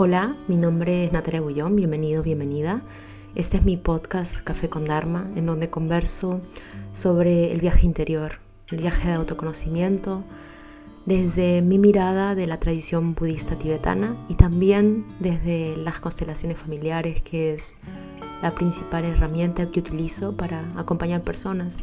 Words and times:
Hola, 0.00 0.36
mi 0.46 0.54
nombre 0.54 1.04
es 1.04 1.12
Natalia 1.12 1.40
Bullón, 1.40 1.74
bienvenido, 1.74 2.22
bienvenida. 2.22 2.82
Este 3.34 3.56
es 3.56 3.64
mi 3.64 3.76
podcast 3.76 4.38
Café 4.44 4.68
con 4.68 4.84
Dharma, 4.84 5.28
en 5.34 5.44
donde 5.44 5.70
converso 5.70 6.40
sobre 6.92 7.50
el 7.50 7.60
viaje 7.60 7.84
interior, 7.84 8.38
el 8.68 8.78
viaje 8.78 9.08
de 9.08 9.14
autoconocimiento, 9.14 10.22
desde 11.04 11.62
mi 11.62 11.78
mirada 11.78 12.36
de 12.36 12.46
la 12.46 12.60
tradición 12.60 13.16
budista 13.16 13.56
tibetana 13.56 14.14
y 14.28 14.34
también 14.34 15.04
desde 15.18 15.76
las 15.76 15.98
constelaciones 15.98 16.58
familiares, 16.58 17.20
que 17.20 17.54
es 17.54 17.74
la 18.40 18.52
principal 18.52 19.04
herramienta 19.04 19.68
que 19.68 19.80
utilizo 19.80 20.36
para 20.36 20.62
acompañar 20.76 21.22
personas. 21.22 21.78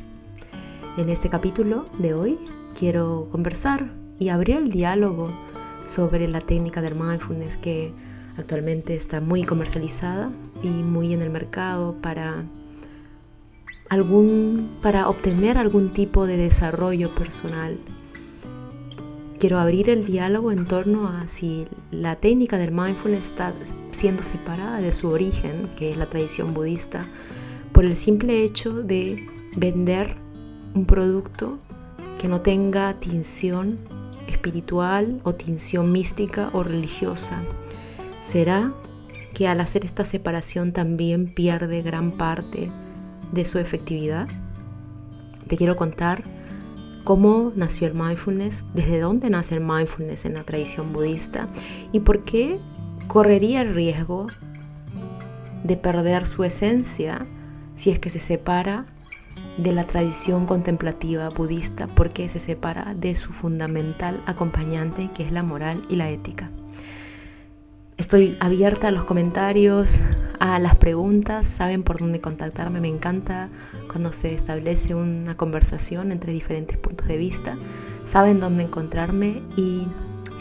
En 0.96 1.10
este 1.10 1.28
capítulo 1.28 1.86
de 2.00 2.14
hoy 2.14 2.40
quiero 2.80 3.28
conversar 3.30 3.92
y 4.20 4.30
abrir 4.30 4.56
el 4.56 4.72
diálogo 4.72 5.34
sobre 5.86 6.28
la 6.28 6.42
técnica 6.42 6.82
del 6.82 6.96
mindfulness 6.96 7.58
que 7.58 7.94
actualmente 8.38 8.96
está 8.96 9.22
muy 9.22 9.44
comercializada 9.44 10.32
y 10.62 10.68
muy 10.68 11.14
en 11.14 11.22
el 11.22 11.30
mercado 11.30 11.96
para 12.02 12.44
algún 13.90 14.70
para 14.82 15.10
obtener 15.10 15.58
algún 15.58 15.94
tipo 15.94 16.26
de 16.26 16.38
desarrollo 16.38 17.14
personal. 17.14 17.78
Quiero 19.40 19.60
abrir 19.60 19.90
el 19.90 20.06
diálogo 20.06 20.52
en 20.52 20.66
torno 20.66 21.08
a 21.08 21.28
si 21.28 21.68
la 21.92 22.16
técnica 22.16 22.58
del 22.58 22.72
mindfulness 22.72 23.26
está 23.26 23.54
siendo 23.92 24.24
separada 24.24 24.80
de 24.80 24.92
su 24.94 25.10
origen, 25.10 25.70
que 25.78 25.92
es 25.92 25.98
la 25.98 26.06
tradición 26.06 26.54
budista, 26.54 27.06
por 27.74 27.86
el 27.86 27.96
simple 27.96 28.44
hecho 28.44 28.72
de 28.82 29.28
vender 29.56 30.16
un 30.74 30.86
producto 30.86 31.60
que 32.20 32.28
no 32.28 32.42
tenga 32.42 32.94
tinción 33.00 33.78
espiritual 34.28 35.20
o 35.24 35.36
tinción 35.36 35.92
mística 35.92 36.50
o 36.54 36.64
religiosa. 36.64 37.44
¿Será 38.26 38.74
que 39.36 39.48
al 39.48 39.62
hacer 39.62 39.86
esta 39.86 40.04
separación 40.04 40.72
también 40.72 41.32
pierde 41.32 41.84
gran 41.84 42.12
parte 42.12 42.72
de 43.32 43.46
su 43.46 43.60
efectividad? 43.60 44.28
Te 45.46 45.58
quiero 45.58 45.76
contar 45.76 46.24
cómo 47.04 47.52
nació 47.56 47.86
el 47.86 47.94
mindfulness, 47.94 48.66
desde 48.74 49.00
dónde 49.00 49.30
nace 49.30 49.54
el 49.54 49.62
mindfulness 49.64 50.26
en 50.26 50.34
la 50.34 50.44
tradición 50.44 50.92
budista 50.92 51.48
y 51.92 52.00
por 52.00 52.24
qué 52.24 52.60
correría 53.08 53.62
el 53.62 53.76
riesgo 53.76 54.26
de 55.64 55.78
perder 55.78 56.26
su 56.26 56.44
esencia 56.44 57.28
si 57.76 57.92
es 57.92 58.00
que 58.00 58.10
se 58.10 58.20
separa 58.20 58.88
de 59.60 59.72
la 59.72 59.86
tradición 59.86 60.48
contemplativa 60.48 61.30
budista 61.30 61.86
porque 61.86 62.28
se 62.28 62.40
separa 62.40 62.96
de 62.96 63.14
su 63.14 63.34
fundamental 63.34 64.20
acompañante 64.26 65.12
que 65.16 65.22
es 65.22 65.32
la 65.32 65.44
moral 65.44 65.84
y 65.90 65.96
la 65.96 66.10
ética. 66.10 66.50
Estoy 67.98 68.36
abierta 68.42 68.90
a 68.90 68.92
los 68.92 69.06
comentarios, 69.06 70.02
a 70.40 70.60
las 70.60 70.76
preguntas, 70.76 71.48
saben 71.48 71.84
por 71.84 72.00
dónde 72.00 72.20
contactarme, 72.20 72.82
me 72.82 72.90
encanta 72.90 73.48
cuando 73.90 74.12
se 74.12 74.34
establece 74.34 74.94
una 74.94 75.38
conversación 75.38 76.12
entre 76.12 76.34
diferentes 76.34 76.78
puntos 76.78 77.08
de 77.08 77.16
vista, 77.16 77.58
saben 78.06 78.42
dónde 78.42 78.64
encontrarme 78.64 79.42
y 79.56 79.88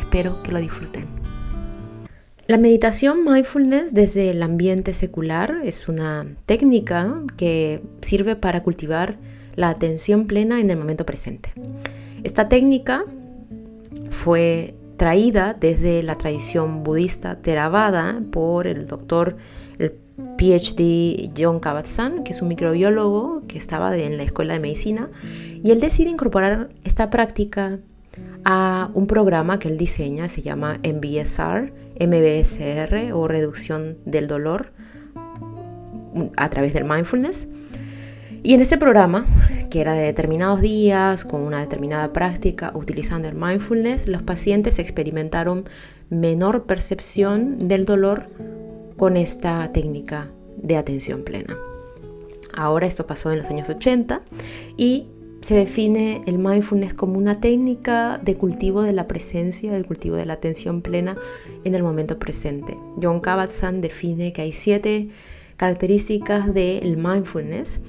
espero 0.00 0.42
que 0.42 0.50
lo 0.50 0.58
disfruten. 0.58 1.06
La 2.48 2.58
meditación 2.58 3.24
mindfulness 3.24 3.94
desde 3.94 4.30
el 4.30 4.42
ambiente 4.42 4.92
secular 4.92 5.60
es 5.62 5.88
una 5.88 6.26
técnica 6.46 7.22
que 7.36 7.82
sirve 8.02 8.34
para 8.34 8.64
cultivar 8.64 9.16
la 9.54 9.70
atención 9.70 10.26
plena 10.26 10.60
en 10.60 10.70
el 10.70 10.76
momento 10.76 11.06
presente. 11.06 11.52
Esta 12.24 12.48
técnica 12.48 13.04
fue 14.10 14.74
traída 14.96 15.54
desde 15.58 16.02
la 16.02 16.16
tradición 16.16 16.84
budista 16.84 17.36
Theravada 17.36 18.20
por 18.30 18.66
el 18.66 18.86
doctor, 18.86 19.36
el 19.78 19.92
PhD 20.38 21.30
John 21.36 21.60
Kabat-Zinn, 21.60 22.22
que 22.24 22.32
es 22.32 22.42
un 22.42 22.48
microbiólogo 22.48 23.42
que 23.48 23.58
estaba 23.58 23.96
en 23.96 24.16
la 24.16 24.22
escuela 24.22 24.54
de 24.54 24.60
medicina, 24.60 25.10
y 25.62 25.70
él 25.70 25.80
decide 25.80 26.10
incorporar 26.10 26.70
esta 26.84 27.10
práctica 27.10 27.78
a 28.44 28.90
un 28.94 29.06
programa 29.06 29.58
que 29.58 29.68
él 29.68 29.78
diseña, 29.78 30.28
se 30.28 30.42
llama 30.42 30.78
MBSR, 30.84 31.72
MBSR 32.00 33.12
o 33.12 33.28
reducción 33.28 33.98
del 34.04 34.26
dolor 34.26 34.72
a 36.36 36.48
través 36.50 36.74
del 36.74 36.84
mindfulness. 36.84 37.48
Y 38.44 38.52
en 38.52 38.60
ese 38.60 38.76
programa, 38.76 39.24
que 39.70 39.80
era 39.80 39.94
de 39.94 40.02
determinados 40.02 40.60
días, 40.60 41.24
con 41.24 41.40
una 41.40 41.60
determinada 41.60 42.12
práctica, 42.12 42.72
utilizando 42.74 43.26
el 43.26 43.34
mindfulness, 43.34 44.06
los 44.06 44.22
pacientes 44.22 44.78
experimentaron 44.78 45.64
menor 46.10 46.64
percepción 46.64 47.68
del 47.68 47.86
dolor 47.86 48.28
con 48.98 49.16
esta 49.16 49.72
técnica 49.72 50.28
de 50.58 50.76
atención 50.76 51.24
plena. 51.24 51.56
Ahora 52.52 52.86
esto 52.86 53.06
pasó 53.06 53.32
en 53.32 53.38
los 53.38 53.48
años 53.48 53.70
80 53.70 54.20
y 54.76 55.06
se 55.40 55.54
define 55.54 56.22
el 56.26 56.36
mindfulness 56.36 56.92
como 56.92 57.16
una 57.16 57.40
técnica 57.40 58.20
de 58.22 58.34
cultivo 58.34 58.82
de 58.82 58.92
la 58.92 59.08
presencia, 59.08 59.72
del 59.72 59.86
cultivo 59.86 60.16
de 60.16 60.26
la 60.26 60.34
atención 60.34 60.82
plena 60.82 61.16
en 61.64 61.74
el 61.74 61.82
momento 61.82 62.18
presente. 62.18 62.76
John 63.02 63.22
Kabat-Zinn 63.22 63.80
define 63.80 64.34
que 64.34 64.42
hay 64.42 64.52
siete 64.52 65.08
características 65.56 66.52
del 66.52 66.98
mindfulness 66.98 67.80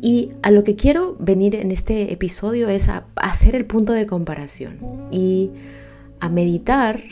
y 0.00 0.32
a 0.42 0.50
lo 0.50 0.64
que 0.64 0.76
quiero 0.76 1.16
venir 1.18 1.54
en 1.54 1.70
este 1.70 2.12
episodio 2.12 2.68
es 2.68 2.88
a 2.88 3.04
hacer 3.16 3.54
el 3.54 3.66
punto 3.66 3.92
de 3.92 4.06
comparación 4.06 4.78
y 5.10 5.50
a 6.20 6.28
meditar 6.28 7.02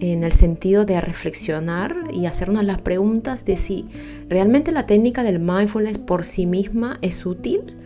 en 0.00 0.24
el 0.24 0.32
sentido 0.32 0.84
de 0.84 1.00
reflexionar 1.00 1.94
y 2.12 2.26
hacernos 2.26 2.64
las 2.64 2.82
preguntas 2.82 3.44
de 3.44 3.56
si 3.56 3.86
realmente 4.28 4.72
la 4.72 4.86
técnica 4.86 5.22
del 5.22 5.38
mindfulness 5.38 5.98
por 5.98 6.24
sí 6.24 6.46
misma 6.46 6.98
es 7.00 7.24
útil 7.24 7.76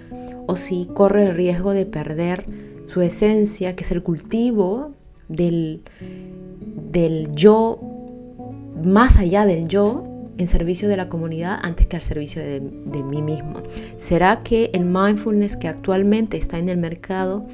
o 0.46 0.56
si 0.56 0.88
corre 0.94 1.26
el 1.26 1.34
riesgo 1.34 1.72
de 1.72 1.86
perder 1.86 2.46
su 2.84 3.02
esencia, 3.02 3.76
que 3.76 3.84
es 3.84 3.92
el 3.92 4.02
cultivo 4.02 4.92
del, 5.28 5.82
del 6.90 7.30
yo, 7.34 7.78
más 8.82 9.18
allá 9.18 9.44
del 9.44 9.68
yo, 9.68 10.07
en 10.38 10.46
servicio 10.46 10.88
de 10.88 10.96
la 10.96 11.08
comunidad 11.08 11.58
antes 11.62 11.86
que 11.86 11.96
al 11.96 12.02
servicio 12.02 12.40
de, 12.40 12.60
de, 12.60 13.02
mí 13.02 13.20
mismo. 13.20 13.62
¿Será 13.98 14.40
que 14.42 14.70
el 14.72 14.84
mindfulness 14.84 15.56
que 15.56 15.68
actualmente 15.68 16.36
está 16.36 16.58
en 16.58 16.68
el 16.68 16.78
mercado 16.78 17.46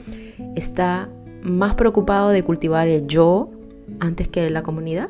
está 0.55 1.09
más 1.43 1.75
preocupado 1.75 2.29
de 2.29 2.43
cultivar 2.43 2.87
el 2.89 3.07
yo 3.07 3.51
antes 4.01 4.29
que 4.29 4.49
la 4.51 4.63
comunidad? 4.63 5.09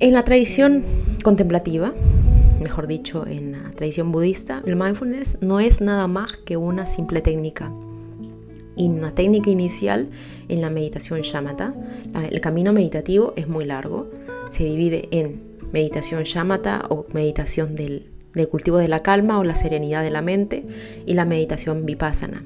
En 0.00 0.12
la 0.12 0.24
tradición 0.24 0.82
contemplativa, 1.22 1.94
mejor 2.60 2.86
dicho, 2.86 3.26
en 3.26 3.52
la 3.52 3.70
tradición 3.70 4.10
budista, 4.10 4.62
el 4.66 4.76
mindfulness 4.76 5.38
no 5.40 5.60
es 5.60 5.80
nada 5.80 6.08
más 6.08 6.36
que 6.36 6.56
una 6.56 6.86
simple 6.86 7.20
técnica. 7.20 7.72
Y 8.76 8.88
una 8.88 9.14
técnica 9.14 9.50
inicial 9.50 10.08
en 10.48 10.60
la 10.60 10.68
meditación 10.68 11.20
shamatha. 11.22 11.74
El 12.28 12.40
camino 12.40 12.72
meditativo 12.72 13.32
es 13.36 13.46
muy 13.46 13.64
largo. 13.64 14.10
Se 14.50 14.64
divide 14.64 15.08
en 15.12 15.53
meditación 15.74 16.22
shamatha 16.22 16.86
o 16.88 17.04
meditación 17.12 17.74
del, 17.74 18.06
del 18.32 18.48
cultivo 18.48 18.78
de 18.78 18.86
la 18.86 19.00
calma 19.00 19.38
o 19.38 19.44
la 19.44 19.56
serenidad 19.56 20.04
de 20.04 20.10
la 20.10 20.22
mente 20.22 20.64
y 21.04 21.14
la 21.14 21.24
meditación 21.24 21.84
vipassana. 21.84 22.44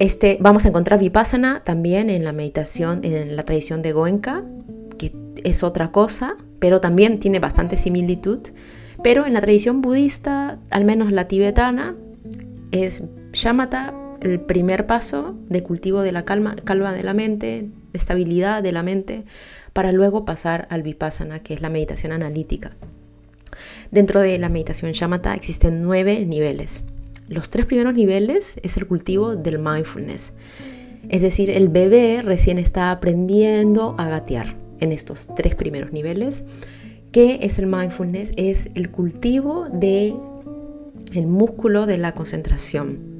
Este, 0.00 0.36
vamos 0.40 0.66
a 0.66 0.68
encontrar 0.68 0.98
vipassana 0.98 1.60
también 1.64 2.10
en 2.10 2.24
la 2.24 2.32
meditación, 2.32 3.04
en 3.04 3.36
la 3.36 3.44
tradición 3.44 3.82
de 3.82 3.92
Goenka, 3.92 4.42
que 4.98 5.12
es 5.44 5.62
otra 5.62 5.92
cosa, 5.92 6.34
pero 6.58 6.80
también 6.80 7.20
tiene 7.20 7.38
bastante 7.38 7.76
similitud. 7.76 8.40
Pero 9.02 9.24
en 9.24 9.32
la 9.32 9.40
tradición 9.40 9.80
budista, 9.80 10.58
al 10.70 10.84
menos 10.84 11.12
la 11.12 11.28
tibetana, 11.28 11.94
es 12.72 13.04
shamatha 13.32 13.94
el 14.20 14.40
primer 14.40 14.86
paso 14.86 15.36
de 15.48 15.62
cultivo 15.62 16.02
de 16.02 16.10
la 16.10 16.24
calma, 16.24 16.56
calma 16.56 16.92
de 16.92 17.04
la 17.04 17.14
mente, 17.14 17.68
de 17.92 17.98
estabilidad 17.98 18.62
de 18.62 18.72
la 18.72 18.82
mente, 18.82 19.24
para 19.76 19.92
luego 19.92 20.24
pasar 20.24 20.66
al 20.70 20.82
vipassana, 20.82 21.40
que 21.40 21.52
es 21.52 21.60
la 21.60 21.68
meditación 21.68 22.12
analítica. 22.12 22.74
Dentro 23.90 24.22
de 24.22 24.38
la 24.38 24.48
meditación 24.48 24.92
shamatha 24.92 25.34
existen 25.34 25.82
nueve 25.82 26.24
niveles. 26.24 26.82
Los 27.28 27.50
tres 27.50 27.66
primeros 27.66 27.92
niveles 27.92 28.56
es 28.62 28.78
el 28.78 28.86
cultivo 28.86 29.36
del 29.36 29.58
mindfulness. 29.58 30.32
Es 31.10 31.20
decir, 31.20 31.50
el 31.50 31.68
bebé 31.68 32.22
recién 32.22 32.56
está 32.56 32.90
aprendiendo 32.90 33.94
a 33.98 34.08
gatear 34.08 34.56
en 34.80 34.92
estos 34.92 35.28
tres 35.36 35.54
primeros 35.54 35.92
niveles. 35.92 36.44
¿Qué 37.12 37.40
es 37.42 37.58
el 37.58 37.66
mindfulness? 37.66 38.32
Es 38.38 38.70
el 38.76 38.90
cultivo 38.90 39.66
de 39.70 40.14
el 41.12 41.26
músculo 41.26 41.84
de 41.84 41.98
la 41.98 42.12
concentración. 42.12 43.15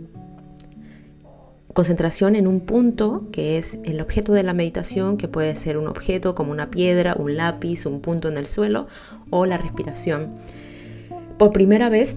Concentración 1.77 2.37
en 2.37 2.47
un 2.47 2.61
punto 2.61 3.25
que 3.33 3.59
es 3.59 3.79
el 3.85 4.01
objeto 4.01 4.33
de 4.33 4.43
la 4.43 4.55
meditación, 4.55 5.19
que 5.19 5.29
puede 5.29 5.55
ser 5.57 5.77
un 5.77 5.89
objeto 5.89 6.35
como 6.35 6.51
una 6.51 6.71
piedra, 6.71 7.15
un 7.19 7.37
lápiz, 7.37 7.85
un 7.85 8.01
punto 8.01 8.29
en 8.29 8.39
el 8.39 8.47
suelo 8.47 8.87
o 9.29 9.45
la 9.45 9.59
respiración. 9.59 10.37
Por 11.37 11.53
primera 11.53 11.91
vez, 11.91 12.17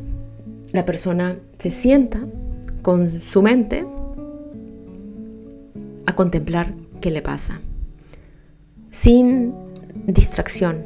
la 0.71 0.85
persona 0.85 1.35
se 1.57 1.71
sienta 1.71 2.25
con 2.83 3.19
su 3.19 3.41
mente 3.41 3.85
a 6.05 6.15
contemplar 6.15 6.73
qué 7.01 7.11
le 7.11 7.21
pasa 7.21 7.59
sin 8.91 9.53
distracción, 10.05 10.85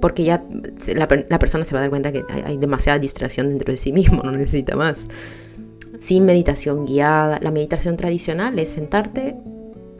porque 0.00 0.24
ya 0.24 0.42
la, 0.94 1.08
persona 1.08 1.66
se 1.66 1.74
va 1.74 1.80
a 1.80 1.82
dar 1.82 1.90
cuenta 1.90 2.10
que 2.10 2.24
hay, 2.30 2.56
demasiada 2.56 2.98
distracción 2.98 3.50
dentro 3.50 3.70
de 3.70 3.76
sí 3.76 3.92
mismo, 3.92 4.22
no 4.22 4.32
necesita 4.32 4.76
más. 4.76 5.08
Sin 5.98 6.24
meditación 6.24 6.86
guiada, 6.86 7.38
la 7.42 7.50
meditación 7.50 7.96
tradicional 7.96 8.58
es 8.58 8.70
sentarte 8.70 9.36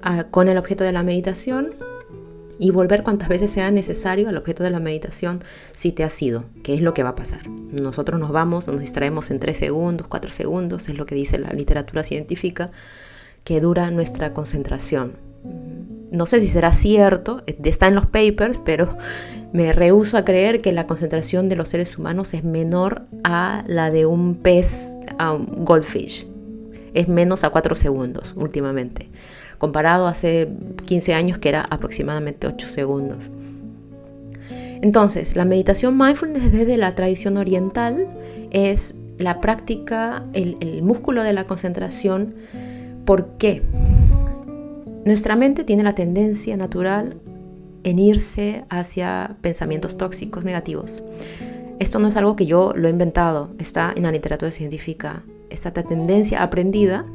ah, 0.03 0.25
con 0.31 0.49
el 0.49 0.57
objeto 0.57 0.85
de 0.85 0.93
la 0.93 1.03
meditación 1.03 1.71
y 2.59 2.71
volver 2.71 3.03
cuantas 3.03 3.29
veces 3.29 3.51
sea 3.51 3.71
necesario 3.71 4.29
al 4.29 4.37
objeto 4.37 4.65
de 4.65 4.71
la 4.71 4.81
meditación 4.81 5.41
si 5.75 5.93
te 5.93 6.05
has 6.05 6.21
ido, 6.21 6.45
que 6.63 6.75
es 6.75 6.81
lo 6.81 6.95
que 6.95 7.03
va 7.03 7.11
a 7.11 7.15
pasar. 7.15 7.49
Nosotros 7.49 8.19
nos 8.19 8.31
vamos, 8.31 8.69
nos 8.69 8.81
distraemos 8.81 9.31
en 9.31 9.41
3 9.41 9.57
segundos, 9.57 10.07
4 10.09 10.33
segundos, 10.33 10.89
es 10.89 10.97
lo 10.97 11.07
que 11.07 11.15
dice 11.15 11.39
la 11.39 11.51
literatura 11.51 12.03
científica, 12.03 12.71
que 13.45 13.61
dura 13.61 13.91
nuestra 13.91 14.33
concentración. 14.35 15.17
No 16.11 16.27
sé 16.27 16.41
si 16.41 16.49
será 16.49 16.73
cierto, 16.73 17.43
está 17.47 17.87
en 17.87 17.95
los 17.95 18.07
papers, 18.07 18.59
pero 18.65 18.97
me 19.53 19.73
rehuso 19.73 20.17
a 20.17 20.25
creer 20.25 20.61
que 20.61 20.73
la 20.73 20.87
concentración 20.87 21.49
de 21.49 21.57
los 21.57 21.69
seres 21.69 21.99
humanos 21.99 22.35
es 22.35 22.45
menor 22.45 23.07
a 23.25 23.65
la 23.67 23.91
de 23.91 24.07
un 24.07 24.37
pez, 24.37 24.98
a 25.19 25.33
un 25.33 25.65
goldfish. 25.65 26.27
Es 26.95 27.09
menos 27.09 27.45
a 27.45 27.51
4 27.51 27.75
segundos 27.75 28.33
últimamente 28.37 29.11
comparado 29.59 30.07
hace 30.07 30.49
15 30.87 31.15
años 31.15 31.39
que 31.39 31.49
era 31.49 31.63
aproximadamente 31.63 32.47
8 32.47 32.67
segundos. 32.67 33.31
Entonces, 34.81 35.35
la 35.35 35.45
meditación 35.45 35.99
mindfulness 35.99 36.53
desde 36.53 36.77
la 36.77 36.95
tradición 36.95 37.37
oriental 37.37 38.07
es 38.53 38.95
la 39.19 39.41
práctica, 39.41 40.25
el, 40.33 40.83
músculo 40.83 41.25
de 41.25 41.33
la 41.33 41.45
concentración. 41.45 42.35
¿Por 43.05 43.37
qué? 43.39 43.63
Nuestra 45.05 45.35
mente 45.35 45.65
tiene 45.65 45.83
la 45.83 45.97
tendencia 45.97 46.57
natural 46.57 47.17
en 47.83 47.99
irse 47.99 48.65
hacia 48.69 49.37
pensamientos 49.41 49.99
tóxicos 49.99 50.45
negativos. 50.45 51.03
Esto 51.79 51.99
no 51.99 52.09
es 52.09 52.17
algo 52.17 52.35
que 52.35 52.47
yo 52.47 52.73
lo 52.75 52.89
he 52.89 52.91
inventado, 52.91 53.51
está 53.59 53.93
en 53.95 54.03
la 54.03 54.13
literatura 54.13 54.51
científica. 54.51 55.23
Esta 55.49 55.73
tendencia 55.73 56.43
aprendida 56.43 57.07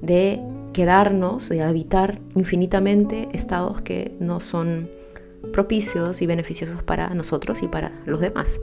de 0.00 0.40
quedarnos 0.72 1.50
y 1.50 1.60
habitar 1.60 2.20
infinitamente 2.34 3.28
estados 3.32 3.82
que 3.82 4.14
no 4.20 4.40
son 4.40 4.88
propicios 5.52 6.22
y 6.22 6.26
beneficiosos 6.26 6.82
para 6.82 7.14
nosotros 7.14 7.62
y 7.62 7.68
para 7.68 7.92
los 8.06 8.20
demás. 8.20 8.60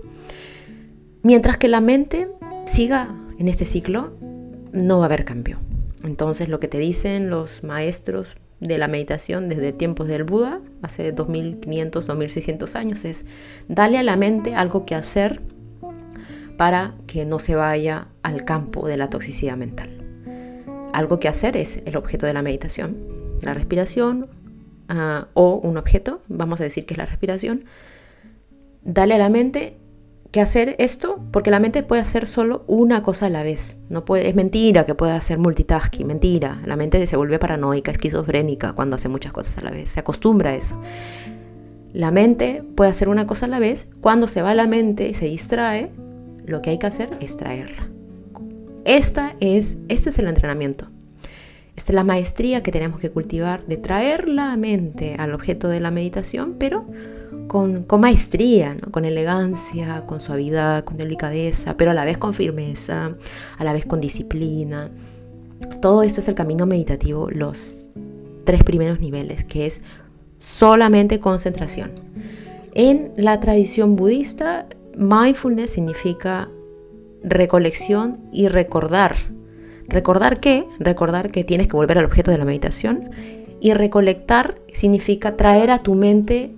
Mientras 1.23 1.57
que 1.57 1.67
la 1.67 1.81
mente 1.81 2.29
siga 2.65 3.13
en 3.38 3.50
este 3.50 3.65
ciclo, 3.65 4.13
no 4.71 5.00
va 5.00 5.06
a 5.06 5.07
haber 5.07 5.25
cambio. 5.25 5.59
Entonces 6.03 6.47
lo 6.47 6.59
que 6.61 6.69
te 6.69 6.79
dicen 6.79 7.29
los 7.29 7.63
maestros 7.63 8.38
de 8.59 8.77
la 8.77 8.88
meditación 8.88 9.50
desde 9.50 9.71
tiempos 9.71 10.07
del 10.07 10.23
Buda, 10.23 10.59
hace 10.81 11.11
2500, 11.11 12.07
2600 12.07 12.75
años, 12.75 13.06
es 13.06 13.25
dale 13.67 13.97
a 13.97 14.03
la 14.03 14.15
mente 14.15 14.56
algo 14.56 14.85
que 14.85 14.95
hacer 14.95 15.41
para 16.57 16.95
que 17.07 17.25
no 17.25 17.39
se 17.39 17.56
vaya 17.56 18.07
al 18.21 18.44
campo 18.44 18.88
de 18.88 18.97
la 18.97 19.09
toxicidad 19.09 19.56
mental 19.56 20.00
algo 20.94 21.19
que 21.19 21.27
hacer 21.27 21.57
es 21.57 21.81
el 21.85 21.95
objeto 21.97 22.25
de 22.25 22.33
la 22.33 22.41
meditación. 22.41 22.97
La 23.41 23.53
respiración 23.53 24.27
ah, 24.88 25.27
o 25.33 25.56
un 25.56 25.77
objeto, 25.77 26.21
vamos 26.27 26.59
a 26.59 26.63
decir 26.63 26.85
que 26.85 26.94
es 26.94 26.97
la 26.97 27.06
respiración. 27.06 27.65
Dale 28.83 29.15
a 29.15 29.17
la 29.17 29.29
mente 29.29 29.77
que 30.31 30.41
hacer 30.41 30.75
esto 30.77 31.19
porque 31.31 31.49
la 31.49 31.59
mente 31.59 31.81
puede 31.81 32.01
hacer 32.01 32.27
solo 32.27 32.63
una 32.67 33.01
cosa 33.01 33.27
a 33.27 33.29
la 33.29 33.43
vez. 33.43 33.77
No 33.89 34.05
puede, 34.05 34.29
es 34.29 34.35
mentira 34.35 34.85
que 34.85 34.95
pueda 34.95 35.15
hacer 35.15 35.39
multitasking, 35.39 36.05
mentira. 36.05 36.61
La 36.65 36.75
mente 36.75 37.05
se 37.07 37.17
vuelve 37.17 37.39
paranoica, 37.39 37.91
esquizofrénica 37.91 38.73
cuando 38.73 38.95
hace 38.95 39.09
muchas 39.09 39.33
cosas 39.33 39.57
a 39.57 39.61
la 39.61 39.71
vez. 39.71 39.89
Se 39.89 39.99
acostumbra 39.99 40.51
a 40.51 40.55
eso. 40.55 40.79
La 41.93 42.11
mente 42.11 42.63
puede 42.75 42.91
hacer 42.91 43.09
una 43.09 43.25
cosa 43.25 43.47
a 43.47 43.49
la 43.49 43.59
vez. 43.59 43.89
Cuando 44.01 44.27
se 44.27 44.43
va 44.43 44.53
la 44.53 44.67
mente 44.67 45.09
y 45.09 45.15
se 45.15 45.25
distrae, 45.25 45.91
lo 46.45 46.61
que 46.61 46.69
hay 46.69 46.77
que 46.77 46.87
hacer 46.87 47.09
es 47.19 47.35
traerla. 47.35 47.89
Esta 48.85 49.35
es, 49.39 49.79
este 49.87 50.09
es 50.09 50.19
el 50.19 50.27
entrenamiento. 50.27 50.87
Esta 51.75 51.91
es 51.91 51.95
la 51.95 52.03
maestría 52.03 52.61
que 52.61 52.71
tenemos 52.71 52.99
que 52.99 53.09
cultivar 53.09 53.65
de 53.65 53.77
traer 53.77 54.27
la 54.27 54.55
mente 54.57 55.15
al 55.17 55.33
objeto 55.33 55.69
de 55.69 55.79
la 55.79 55.91
meditación, 55.91 56.55
pero 56.59 56.85
con, 57.49 57.85
maestría, 57.99 58.77
con 58.91 59.03
elegancia, 59.03 60.05
con 60.05 60.21
suavidad, 60.21 60.85
con 60.85 60.95
delicadeza, 60.95 61.75
pero 61.75 61.91
a 61.91 61.93
la 61.93 62.05
vez 62.05 62.17
con 62.17 62.33
firmeza, 62.33 63.15
a 63.57 63.63
la 63.65 63.73
vez 63.73 63.85
con 63.85 63.99
disciplina. 63.99 64.91
Todo 65.81 66.03
esto 66.03 66.21
es 66.21 66.27
el 66.29 66.35
camino 66.35 66.65
meditativo, 66.65 67.29
los 67.29 67.89
tres 68.45 68.63
primeros 68.63 69.01
niveles, 69.01 69.43
que 69.43 69.65
es 69.65 69.81
solamente 70.37 71.19
concentración. 71.19 71.91
En 72.73 73.11
la 73.17 73.39
tradición 73.39 73.95
budista, 73.95 74.67
mindfulness 74.95 75.71
significa 75.71 76.49
recolección 77.23 78.19
y 78.31 78.47
recordar. 78.47 79.15
¿Recordar 79.87 80.39
qué? 80.39 80.65
Recordar 80.77 81.31
que 81.31 81.43
tienes 81.43 81.67
que 81.67 81.75
volver 81.75 81.97
al 81.97 82.05
objeto 82.05 82.29
de 82.29 82.37
la 82.37 82.45
meditación. 82.45 83.09
Y 83.59 83.73
recolectar 83.73 84.61
significa 84.71 85.35
traer 85.35 85.71
a 85.71 85.79
tu 85.79 85.95
mente, 85.95 86.55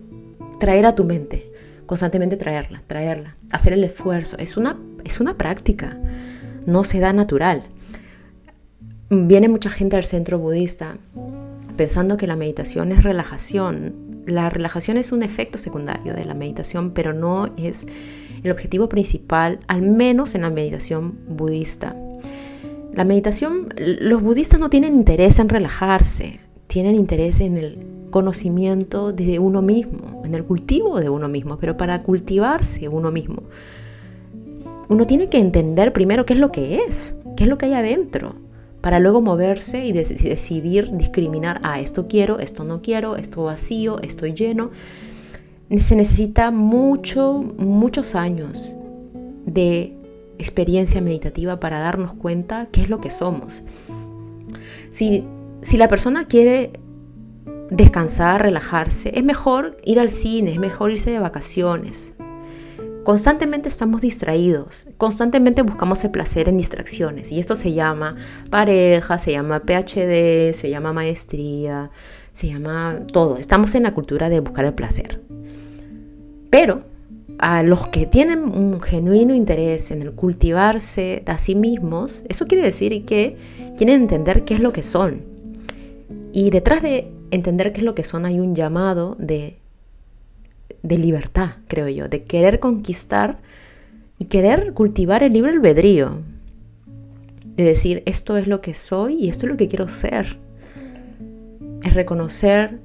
traer 0.61 0.85
a 0.85 0.93
tu 0.93 1.03
mente, 1.05 1.51
constantemente 1.87 2.37
traerla, 2.37 2.83
traerla, 2.85 3.35
hacer 3.49 3.73
el 3.73 3.83
esfuerzo. 3.83 4.37
Es 4.37 4.57
una, 4.57 4.77
es 5.03 5.19
una 5.19 5.35
práctica, 5.35 5.97
no 6.67 6.83
se 6.83 6.99
da 6.99 7.13
natural. 7.13 7.63
Viene 9.09 9.49
mucha 9.49 9.71
gente 9.71 9.97
al 9.97 10.05
centro 10.05 10.37
budista 10.37 10.97
pensando 11.75 12.15
que 12.15 12.27
la 12.27 12.35
meditación 12.35 12.91
es 12.91 13.01
relajación. 13.01 13.95
La 14.27 14.51
relajación 14.51 14.97
es 14.97 15.11
un 15.11 15.23
efecto 15.23 15.57
secundario 15.57 16.13
de 16.13 16.25
la 16.25 16.35
meditación, 16.35 16.91
pero 16.91 17.11
no 17.11 17.51
es 17.57 17.87
el 18.43 18.51
objetivo 18.51 18.87
principal, 18.87 19.57
al 19.67 19.81
menos 19.81 20.35
en 20.35 20.41
la 20.41 20.51
meditación 20.51 21.17
budista. 21.27 21.95
La 22.93 23.03
meditación, 23.03 23.69
los 23.77 24.21
budistas 24.21 24.59
no 24.59 24.69
tienen 24.69 24.93
interés 24.93 25.39
en 25.39 25.49
relajarse, 25.49 26.39
tienen 26.67 26.93
interés 26.93 27.41
en 27.41 27.57
el 27.57 28.00
conocimiento 28.11 29.11
de 29.11 29.39
uno 29.39 29.63
mismo, 29.63 30.21
en 30.23 30.35
el 30.35 30.43
cultivo 30.43 30.99
de 30.99 31.09
uno 31.09 31.27
mismo, 31.27 31.57
pero 31.57 31.77
para 31.77 32.03
cultivarse 32.03 32.87
uno 32.87 33.11
mismo, 33.11 33.43
uno 34.87 35.07
tiene 35.07 35.27
que 35.29 35.39
entender 35.39 35.93
primero 35.93 36.25
qué 36.25 36.33
es 36.33 36.39
lo 36.39 36.51
que 36.51 36.83
es, 36.87 37.15
qué 37.35 37.45
es 37.45 37.49
lo 37.49 37.57
que 37.57 37.65
hay 37.65 37.73
adentro, 37.73 38.35
para 38.81 38.99
luego 38.99 39.21
moverse 39.21 39.85
y 39.85 39.93
decidir 39.93 40.95
discriminar, 40.95 41.59
ah, 41.63 41.79
esto 41.79 42.07
quiero, 42.07 42.39
esto 42.39 42.63
no 42.63 42.81
quiero, 42.81 43.15
esto 43.15 43.43
vacío, 43.43 43.99
esto 44.01 44.27
lleno 44.27 44.69
se 45.79 45.95
necesita 45.95 46.51
mucho, 46.51 47.41
muchos 47.57 48.15
años 48.15 48.71
de 49.45 49.95
experiencia 50.37 50.99
meditativa 51.01 51.59
para 51.59 51.79
darnos 51.79 52.13
cuenta 52.13 52.67
qué 52.71 52.81
es 52.81 52.89
lo 52.89 52.99
que 52.99 53.09
somos. 53.09 53.63
Si, 54.91 55.23
si 55.61 55.77
la 55.77 55.87
persona 55.87 56.27
quiere 56.27 56.73
descansar, 57.71 58.41
relajarse, 58.41 59.17
es 59.17 59.23
mejor 59.23 59.77
ir 59.85 59.99
al 59.99 60.09
cine, 60.09 60.51
es 60.51 60.59
mejor 60.59 60.91
irse 60.91 61.09
de 61.09 61.19
vacaciones. 61.19 62.13
Constantemente 63.05 63.69
estamos 63.69 64.01
distraídos, 64.01 64.87
constantemente 64.97 65.63
buscamos 65.63 66.03
el 66.03 66.11
placer 66.11 66.49
en 66.49 66.57
distracciones 66.57 67.31
y 67.31 67.39
esto 67.39 67.55
se 67.55 67.73
llama 67.73 68.15
pareja, 68.51 69.17
se 69.17 69.31
llama 69.31 69.61
PhD, 69.61 70.53
se 70.53 70.69
llama 70.69 70.93
maestría, 70.93 71.89
se 72.33 72.49
llama 72.49 72.99
todo. 73.11 73.37
Estamos 73.37 73.73
en 73.73 73.83
la 73.83 73.93
cultura 73.93 74.29
de 74.29 74.41
buscar 74.41 74.65
el 74.65 74.73
placer. 74.73 75.21
Pero 76.51 76.83
a 77.39 77.63
los 77.63 77.87
que 77.87 78.05
tienen 78.05 78.43
un 78.43 78.81
genuino 78.81 79.33
interés 79.33 79.89
en 79.91 80.01
el 80.01 80.11
cultivarse 80.11 81.23
a 81.25 81.37
sí 81.37 81.55
mismos, 81.55 82.23
eso 82.27 82.45
quiere 82.45 82.63
decir 82.63 83.05
que 83.05 83.37
quieren 83.77 84.01
entender 84.01 84.43
qué 84.43 84.55
es 84.55 84.59
lo 84.59 84.73
que 84.73 84.83
son. 84.83 85.23
Y 86.33 86.49
detrás 86.49 86.81
de 86.83 87.11
entender 87.31 87.71
qué 87.71 87.79
es 87.79 87.83
lo 87.83 87.95
que 87.95 88.03
son 88.03 88.25
hay 88.25 88.39
un 88.39 88.55
llamado 88.55 89.15
de, 89.19 89.57
de 90.83 90.97
libertad, 90.97 91.55
creo 91.67 91.87
yo, 91.89 92.07
de 92.07 92.23
querer 92.23 92.59
conquistar 92.59 93.39
y 94.19 94.25
querer 94.25 94.73
cultivar 94.73 95.23
el 95.23 95.33
libre 95.33 95.51
albedrío. 95.51 96.19
De 97.55 97.63
decir, 97.63 98.03
esto 98.05 98.37
es 98.37 98.47
lo 98.47 98.61
que 98.61 98.73
soy 98.73 99.15
y 99.15 99.29
esto 99.29 99.45
es 99.45 99.51
lo 99.51 99.57
que 99.57 99.67
quiero 99.67 99.87
ser. 99.87 100.37
Es 101.83 101.93
reconocer 101.93 102.79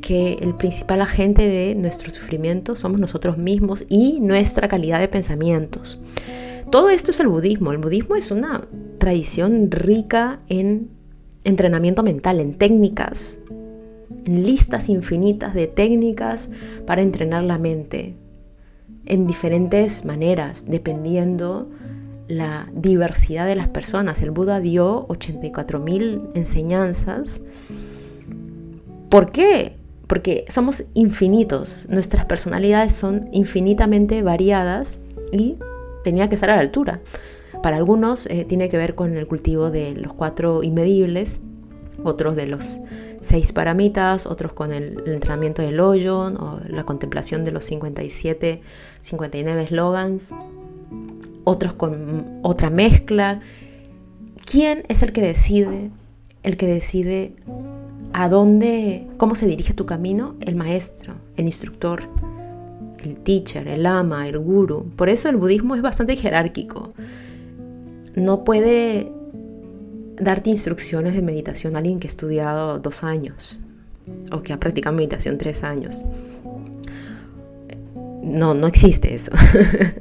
que 0.00 0.34
el 0.34 0.54
principal 0.54 1.00
agente 1.00 1.46
de 1.46 1.74
nuestro 1.74 2.10
sufrimiento 2.10 2.76
somos 2.76 3.00
nosotros 3.00 3.38
mismos 3.38 3.84
y 3.88 4.20
nuestra 4.20 4.68
calidad 4.68 5.00
de 5.00 5.08
pensamientos. 5.08 5.98
Todo 6.70 6.90
esto 6.90 7.10
es 7.10 7.20
el 7.20 7.28
budismo. 7.28 7.72
El 7.72 7.78
budismo 7.78 8.16
es 8.16 8.30
una 8.30 8.66
tradición 8.98 9.70
rica 9.70 10.40
en 10.48 10.90
entrenamiento 11.44 12.02
mental, 12.02 12.40
en 12.40 12.54
técnicas, 12.54 13.40
listas 14.26 14.88
infinitas 14.88 15.54
de 15.54 15.66
técnicas 15.66 16.50
para 16.86 17.02
entrenar 17.02 17.42
la 17.42 17.58
mente 17.58 18.14
en 19.06 19.26
diferentes 19.26 20.04
maneras, 20.04 20.64
dependiendo 20.68 21.68
la 22.28 22.70
diversidad 22.72 23.46
de 23.46 23.56
las 23.56 23.68
personas. 23.68 24.22
El 24.22 24.30
Buda 24.30 24.60
dio 24.60 25.06
84.000 25.08 26.30
enseñanzas. 26.34 27.40
¿Por 29.10 29.32
qué? 29.32 29.76
porque 30.12 30.44
somos 30.50 30.84
infinitos, 30.92 31.86
nuestras 31.88 32.26
personalidades 32.26 32.92
son 32.92 33.30
infinitamente 33.32 34.22
variadas 34.22 35.00
y 35.32 35.56
tenía 36.04 36.28
que 36.28 36.34
estar 36.34 36.50
a 36.50 36.56
la 36.56 36.60
altura. 36.60 37.00
Para 37.62 37.78
algunos 37.78 38.26
eh, 38.26 38.44
tiene 38.44 38.68
que 38.68 38.76
ver 38.76 38.94
con 38.94 39.16
el 39.16 39.26
cultivo 39.26 39.70
de 39.70 39.94
los 39.94 40.12
cuatro 40.12 40.62
inmedibles, 40.62 41.40
otros 42.04 42.36
de 42.36 42.46
los 42.46 42.78
seis 43.22 43.52
paramitas, 43.52 44.26
otros 44.26 44.52
con 44.52 44.72
el, 44.72 45.02
entrenamiento 45.06 45.62
del 45.62 45.80
hoyo 45.80 46.30
la 46.68 46.84
contemplación 46.84 47.44
de 47.44 47.52
los 47.52 47.64
57, 47.64 48.60
59 49.00 49.66
slogans, 49.68 50.34
otros 51.44 51.72
con 51.72 52.40
otra 52.42 52.68
mezcla. 52.68 53.40
¿Quién 54.44 54.84
es 54.88 55.02
el 55.02 55.12
que 55.12 55.22
decide? 55.22 55.90
El 56.42 56.56
que 56.56 56.66
decide 56.66 57.34
a 58.12 58.28
dónde, 58.28 59.06
cómo 59.16 59.34
se 59.34 59.46
dirige 59.46 59.72
tu 59.72 59.86
camino, 59.86 60.34
el 60.40 60.56
maestro, 60.56 61.14
el 61.36 61.46
instructor, 61.46 62.08
el 63.02 63.16
teacher, 63.16 63.68
el 63.68 63.86
ama, 63.86 64.28
el 64.28 64.38
guru. 64.38 64.90
Por 64.96 65.08
eso 65.08 65.28
el 65.28 65.36
budismo 65.36 65.76
es 65.76 65.82
bastante 65.82 66.16
jerárquico. 66.16 66.92
No 68.14 68.44
puede 68.44 69.10
darte 70.16 70.50
instrucciones 70.50 71.14
de 71.14 71.22
meditación 71.22 71.76
a 71.76 71.78
alguien 71.78 72.00
que 72.00 72.06
ha 72.06 72.10
estudiado 72.10 72.78
dos 72.78 73.04
años 73.04 73.60
o 74.30 74.42
que 74.42 74.52
ha 74.52 74.60
practicado 74.60 74.94
meditación 74.94 75.38
tres 75.38 75.62
años. 75.62 76.04
No, 78.22 78.54
no 78.54 78.66
existe 78.66 79.14
eso. 79.14 79.32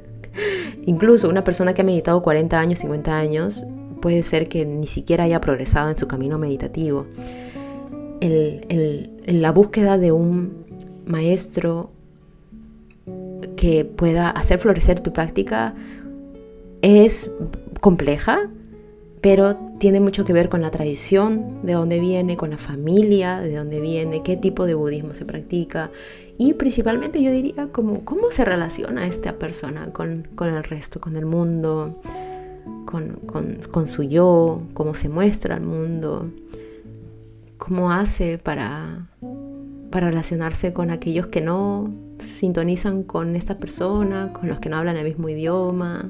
Incluso 0.85 1.29
una 1.29 1.43
persona 1.43 1.73
que 1.73 1.81
ha 1.81 1.85
meditado 1.85 2.21
40 2.21 2.59
años, 2.59 2.79
50 2.79 3.17
años, 3.17 3.65
puede 4.01 4.23
ser 4.23 4.49
que 4.49 4.65
ni 4.65 4.87
siquiera 4.87 5.25
haya 5.25 5.41
progresado 5.41 5.89
en 5.89 5.97
su 5.97 6.07
camino 6.07 6.37
meditativo. 6.37 7.05
la 8.21 9.51
búsqueda 9.51 9.97
de 9.97 10.11
un 10.11 10.65
maestro 11.05 11.91
que 13.55 13.85
pueda 13.85 14.29
hacer 14.29 14.59
florecer 14.59 14.99
tu 14.99 15.13
práctica 15.13 15.75
es 16.81 17.31
compleja, 17.79 18.49
pero 19.21 19.55
tiene 19.77 19.99
mucho 19.99 20.25
que 20.25 20.33
ver 20.33 20.49
con 20.49 20.61
la 20.61 20.71
tradición, 20.71 21.59
de 21.61 21.73
dónde 21.73 21.99
viene, 21.99 22.37
con 22.37 22.49
la 22.49 22.57
familia, 22.57 23.39
de 23.39 23.55
dónde 23.55 23.79
viene, 23.79 24.23
qué 24.23 24.35
tipo 24.35 24.65
de 24.65 24.73
budismo 24.73 25.13
se 25.13 25.25
practica. 25.25 25.91
Y 26.39 26.53
principalmente 26.53 27.21
yo 27.21 27.31
diría 27.31 27.67
como, 27.71 28.03
cómo 28.03 28.31
se 28.31 28.43
relaciona 28.43 29.05
esta 29.05 29.33
persona 29.33 29.85
con, 29.93 30.27
el 30.39 30.63
resto, 30.63 30.99
con 30.99 31.15
el 31.15 31.27
mundo, 31.27 32.01
con, 32.85 33.87
su 33.87 34.01
yo, 34.03 34.63
cómo 34.73 34.95
se 34.95 35.07
muestra 35.07 35.55
al 35.55 35.61
mundo, 35.61 36.31
cómo 37.59 37.91
hace 37.91 38.39
para, 38.39 39.07
para 39.91 40.09
relacionarse 40.09 40.73
con 40.73 40.89
aquellos 40.89 41.27
que 41.27 41.41
no 41.41 41.93
sintonizan 42.17 43.03
con 43.03 43.35
esta 43.35 43.59
persona, 43.59 44.33
con 44.33 44.49
los 44.49 44.59
que 44.59 44.69
no 44.69 44.77
hablan 44.77 44.97
el 44.97 45.05
mismo 45.05 45.29
idioma 45.29 46.09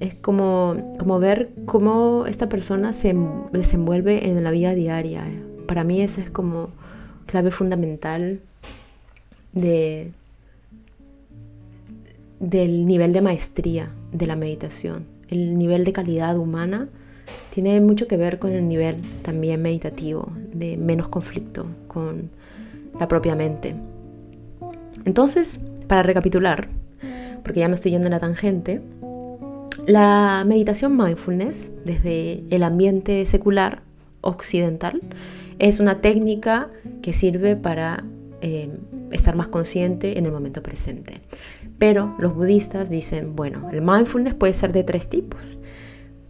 es 0.00 0.14
como, 0.14 0.96
como 0.98 1.18
ver 1.18 1.50
cómo 1.64 2.26
esta 2.26 2.48
persona 2.48 2.92
se 2.92 3.14
desenvuelve 3.52 4.28
en 4.28 4.42
la 4.44 4.50
vida 4.50 4.74
diaria. 4.74 5.24
Para 5.66 5.84
mí 5.84 6.00
esa 6.00 6.20
es 6.20 6.30
como 6.30 6.70
clave 7.26 7.50
fundamental 7.50 8.40
de, 9.52 10.12
del 12.40 12.86
nivel 12.86 13.12
de 13.12 13.22
maestría 13.22 13.90
de 14.12 14.26
la 14.26 14.36
meditación. 14.36 15.04
El 15.28 15.58
nivel 15.58 15.84
de 15.84 15.92
calidad 15.92 16.36
humana 16.36 16.88
tiene 17.52 17.80
mucho 17.80 18.06
que 18.06 18.16
ver 18.16 18.38
con 18.38 18.52
el 18.52 18.68
nivel 18.68 18.96
también 19.22 19.62
meditativo, 19.62 20.30
de 20.52 20.76
menos 20.76 21.08
conflicto 21.08 21.66
con 21.88 22.30
la 23.00 23.08
propia 23.08 23.34
mente. 23.34 23.74
Entonces, 25.04 25.60
para 25.88 26.02
recapitular, 26.02 26.68
porque 27.42 27.60
ya 27.60 27.68
me 27.68 27.76
estoy 27.76 27.92
yendo 27.92 28.08
en 28.08 28.12
la 28.12 28.20
tangente, 28.20 28.80
la 29.86 30.44
meditación 30.46 30.96
mindfulness, 30.96 31.70
desde 31.84 32.42
el 32.50 32.64
ambiente 32.64 33.24
secular 33.24 33.82
occidental, 34.20 35.00
es 35.58 35.78
una 35.78 36.00
técnica 36.00 36.68
que 37.02 37.12
sirve 37.12 37.54
para 37.54 38.04
eh, 38.40 38.68
estar 39.12 39.36
más 39.36 39.48
consciente 39.48 40.18
en 40.18 40.26
el 40.26 40.32
momento 40.32 40.62
presente. 40.62 41.20
Pero 41.78 42.16
los 42.18 42.34
budistas 42.34 42.90
dicen, 42.90 43.36
bueno, 43.36 43.70
el 43.72 43.80
mindfulness 43.80 44.34
puede 44.34 44.54
ser 44.54 44.72
de 44.72 44.82
tres 44.82 45.08
tipos, 45.08 45.58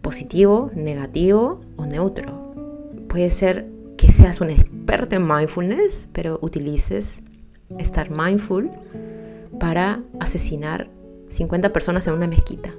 positivo, 0.03 0.71
negativo 0.75 1.63
o 1.77 1.87
neutro. 1.87 2.55
Puede 3.09 3.31
ser 3.31 3.67
que 3.97 4.13
seas 4.13 4.41
un 4.43 4.51
experto 4.51 5.17
en 5.17 5.27
mindfulness, 5.27 6.09
pero 6.13 6.39
utilices 6.43 7.23
estar 7.79 8.11
mindful 8.11 8.71
para 9.59 10.03
asesinar 10.21 10.91
50 11.31 11.73
personas 11.73 12.07
en 12.07 12.15
una 12.15 12.27
mezquita 12.27 12.75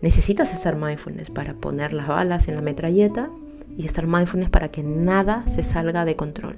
Necesitas 0.00 0.54
estar 0.54 0.76
mindfulness 0.76 1.30
para 1.30 1.54
poner 1.54 1.92
las 1.92 2.06
balas 2.06 2.48
en 2.48 2.54
la 2.54 2.62
metralleta 2.62 3.30
y 3.76 3.84
estar 3.84 4.06
mindfulness 4.06 4.50
para 4.50 4.70
que 4.70 4.82
nada 4.82 5.46
se 5.46 5.62
salga 5.62 6.04
de 6.04 6.16
control. 6.16 6.56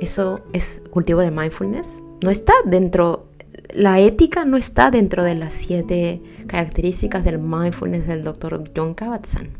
Eso 0.00 0.40
es 0.52 0.82
cultivo 0.90 1.20
de 1.20 1.30
mindfulness. 1.30 2.02
No 2.22 2.30
está 2.30 2.54
dentro, 2.64 3.28
la 3.72 4.00
ética 4.00 4.44
no 4.44 4.56
está 4.56 4.90
dentro 4.90 5.22
de 5.22 5.36
las 5.36 5.52
siete 5.52 6.20
características 6.46 7.24
del 7.24 7.38
mindfulness 7.38 8.06
del 8.06 8.24
doctor 8.24 8.64
John 8.76 8.94
Kabat-Zinn. 8.94 9.50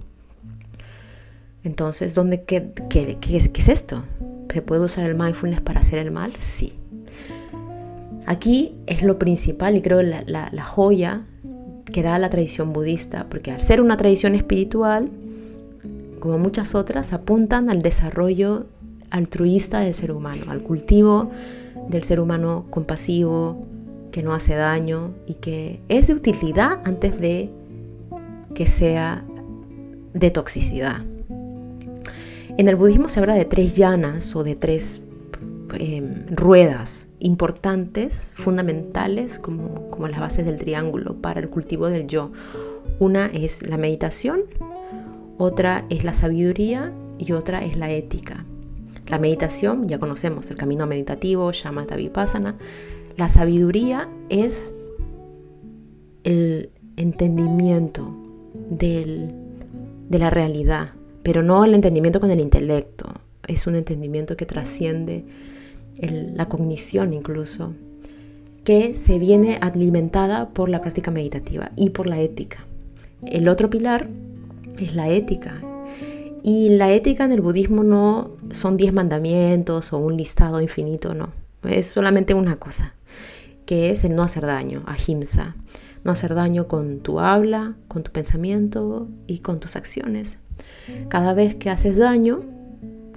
Entonces, 1.64 2.14
¿dónde, 2.16 2.42
qué, 2.42 2.72
qué, 2.90 3.18
es 3.28 3.68
esto? 3.68 4.02
¿Se 4.52 4.62
puede 4.62 4.82
usar 4.82 5.06
el 5.06 5.14
mindfulness 5.14 5.60
para 5.60 5.80
hacer 5.80 6.00
el 6.00 6.10
mal? 6.10 6.32
Sí. 6.40 6.72
Aquí 8.26 8.74
es 8.86 9.02
lo 9.02 9.18
principal 9.18 9.76
y 9.76 9.82
creo 9.82 10.02
la, 10.02 10.22
la 10.24 10.64
joya 10.64 11.22
que 11.92 12.02
da 12.02 12.18
la 12.18 12.30
tradición 12.30 12.72
budista, 12.72 13.26
porque 13.28 13.50
al 13.50 13.60
ser 13.60 13.80
una 13.80 13.96
tradición 13.96 14.34
espiritual, 14.34 15.10
como 16.20 16.38
muchas 16.38 16.74
otras, 16.74 17.12
apuntan 17.12 17.70
al 17.70 17.82
desarrollo 17.82 18.66
altruista 19.10 19.80
del 19.80 19.94
ser 19.94 20.10
humano, 20.10 20.46
al 20.48 20.62
cultivo 20.62 21.30
del 21.88 22.02
ser 22.02 22.20
humano 22.20 22.66
compasivo, 22.70 23.66
que 24.10 24.22
no 24.22 24.34
hace 24.34 24.54
daño 24.54 25.14
y 25.26 25.34
que 25.34 25.80
es 25.88 26.06
de 26.06 26.14
utilidad 26.14 26.78
antes 26.84 27.18
de 27.18 27.50
que 28.54 28.66
sea 28.66 29.24
de 30.12 30.30
toxicidad. 30.30 31.02
En 32.58 32.68
el 32.68 32.76
budismo 32.76 33.08
se 33.08 33.20
habla 33.20 33.34
de 33.34 33.46
tres 33.46 33.74
llanas 33.74 34.36
o 34.36 34.44
de 34.44 34.54
tres 34.54 35.02
Em, 35.78 36.26
ruedas 36.30 37.08
importantes, 37.18 38.32
fundamentales, 38.34 39.38
como, 39.38 39.90
como 39.90 40.08
las 40.08 40.20
bases 40.20 40.44
del 40.44 40.58
triángulo 40.58 41.14
para 41.14 41.40
el 41.40 41.48
cultivo 41.48 41.88
del 41.88 42.06
yo. 42.06 42.30
Una 42.98 43.26
es 43.26 43.66
la 43.66 43.78
meditación, 43.78 44.42
otra 45.38 45.84
es 45.88 46.04
la 46.04 46.14
sabiduría 46.14 46.92
y 47.18 47.32
otra 47.32 47.64
es 47.64 47.76
la 47.76 47.90
ética. 47.90 48.44
La 49.08 49.18
meditación, 49.18 49.88
ya 49.88 49.98
conocemos 49.98 50.50
el 50.50 50.56
camino 50.56 50.86
meditativo, 50.86 51.50
Shamatha 51.52 51.96
Vipassana. 51.96 52.56
La 53.16 53.28
sabiduría 53.28 54.08
es 54.28 54.74
el 56.24 56.70
entendimiento 56.96 58.14
de 58.68 59.32
la 60.10 60.30
realidad, 60.30 60.90
pero 61.22 61.42
no 61.42 61.64
el 61.64 61.74
entendimiento 61.74 62.20
con 62.20 62.30
el 62.30 62.40
intelecto. 62.40 63.06
Es 63.46 63.66
un 63.66 63.74
entendimiento 63.74 64.36
que 64.36 64.46
trasciende 64.46 65.24
la 65.98 66.48
cognición 66.48 67.12
incluso, 67.14 67.74
que 68.64 68.96
se 68.96 69.18
viene 69.18 69.58
alimentada 69.60 70.50
por 70.50 70.68
la 70.68 70.80
práctica 70.80 71.10
meditativa 71.10 71.72
y 71.76 71.90
por 71.90 72.06
la 72.06 72.20
ética. 72.20 72.64
El 73.26 73.48
otro 73.48 73.70
pilar 73.70 74.08
es 74.78 74.94
la 74.94 75.08
ética. 75.08 75.60
Y 76.44 76.70
la 76.70 76.92
ética 76.92 77.24
en 77.24 77.32
el 77.32 77.40
budismo 77.40 77.84
no 77.84 78.32
son 78.50 78.76
diez 78.76 78.92
mandamientos 78.92 79.92
o 79.92 79.98
un 79.98 80.16
listado 80.16 80.60
infinito, 80.60 81.14
no. 81.14 81.30
Es 81.62 81.86
solamente 81.86 82.34
una 82.34 82.56
cosa, 82.56 82.94
que 83.64 83.90
es 83.90 84.02
el 84.04 84.16
no 84.16 84.22
hacer 84.22 84.46
daño, 84.46 84.82
ahimsa. 84.86 85.54
No 86.02 86.10
hacer 86.10 86.34
daño 86.34 86.66
con 86.66 86.98
tu 86.98 87.20
habla, 87.20 87.76
con 87.86 88.02
tu 88.02 88.10
pensamiento 88.10 89.08
y 89.28 89.38
con 89.38 89.60
tus 89.60 89.76
acciones. 89.76 90.38
Cada 91.08 91.32
vez 91.32 91.54
que 91.54 91.70
haces 91.70 91.98
daño, 91.98 92.42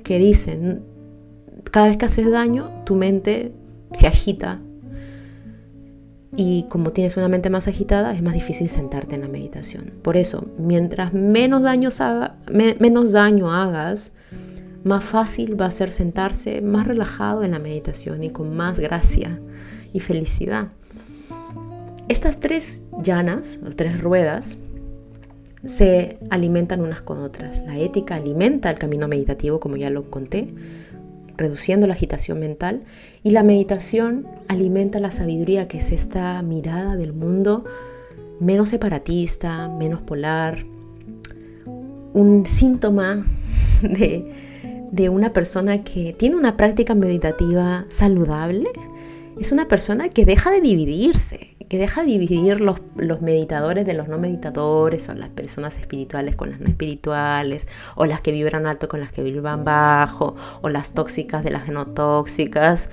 que 0.03 0.19
dicen, 0.19 0.83
cada 1.75 1.87
vez 1.87 1.97
que 1.97 2.05
haces 2.05 2.31
daño, 2.31 2.71
tu 2.85 2.95
mente 2.95 3.51
se 3.91 4.07
agita. 4.07 4.61
Y 6.37 6.67
como 6.69 6.93
tienes 6.93 7.17
una 7.17 7.27
mente 7.27 7.49
más 7.49 7.67
agitada, 7.67 8.13
es 8.13 8.21
más 8.21 8.33
difícil 8.33 8.69
sentarte 8.69 9.15
en 9.15 9.21
la 9.23 9.27
meditación. 9.27 9.91
Por 10.01 10.15
eso, 10.15 10.45
mientras 10.57 11.11
menos, 11.11 11.99
haga, 11.99 12.37
menos 12.79 13.11
daño 13.11 13.51
hagas, 13.51 14.13
más 14.85 15.03
fácil 15.03 15.59
va 15.59 15.65
a 15.65 15.71
ser 15.71 15.91
sentarse 15.91 16.61
más 16.61 16.87
relajado 16.87 17.43
en 17.43 17.51
la 17.51 17.59
meditación 17.59 18.23
y 18.23 18.29
con 18.29 18.55
más 18.55 18.79
gracia 18.79 19.41
y 19.91 19.99
felicidad. 19.99 20.69
Estas 22.07 22.39
tres 22.39 22.83
llanas, 23.03 23.59
o 23.67 23.69
tres 23.71 23.99
ruedas, 23.99 24.59
se 25.65 26.19
alimentan 26.29 26.79
unas 26.79 27.01
con 27.01 27.21
otras. 27.21 27.61
La 27.65 27.77
ética 27.77 28.15
alimenta 28.15 28.71
el 28.71 28.77
camino 28.77 29.09
meditativo, 29.09 29.59
como 29.59 29.75
ya 29.75 29.89
lo 29.89 30.09
conté, 30.09 30.53
reduciendo 31.37 31.87
la 31.87 31.93
agitación 31.93 32.39
mental 32.39 32.83
y 33.23 33.31
la 33.31 33.43
meditación 33.43 34.27
alimenta 34.47 34.99
la 34.99 35.11
sabiduría 35.11 35.67
que 35.67 35.77
es 35.79 35.91
esta 35.91 36.41
mirada 36.41 36.95
del 36.95 37.13
mundo 37.13 37.63
menos 38.39 38.69
separatista, 38.69 39.69
menos 39.69 40.01
polar, 40.01 40.65
un 42.13 42.45
síntoma 42.45 43.25
de, 43.81 44.31
de 44.91 45.09
una 45.09 45.33
persona 45.33 45.83
que 45.83 46.13
tiene 46.13 46.35
una 46.35 46.57
práctica 46.57 46.95
meditativa 46.95 47.85
saludable. 47.89 48.69
Es 49.39 49.51
una 49.51 49.67
persona 49.67 50.09
que 50.09 50.25
deja 50.25 50.49
de 50.49 50.61
dividirse, 50.61 51.54
que 51.67 51.77
deja 51.77 52.01
de 52.01 52.07
dividir 52.07 52.61
los, 52.61 52.81
los, 52.95 53.21
meditadores 53.21 53.85
de 53.85 53.93
los 53.93 54.07
no 54.07 54.17
meditadores, 54.17 55.09
o 55.09 55.13
las 55.13 55.29
personas 55.29 55.77
espirituales 55.77 56.35
con 56.35 56.51
las 56.51 56.59
no 56.59 56.67
espirituales, 56.67 57.67
o 57.95 58.05
las 58.05 58.21
que 58.21 58.31
vibran 58.31 58.65
alto 58.67 58.87
con 58.87 58.99
las 58.99 59.11
que 59.11 59.23
vibran 59.23 59.63
bajo, 59.63 60.35
o 60.61 60.69
las 60.69 60.93
tóxicas 60.93 61.43
de 61.43 61.51
las 61.51 61.67
no 61.67 61.87
tóxicas. 61.87 62.89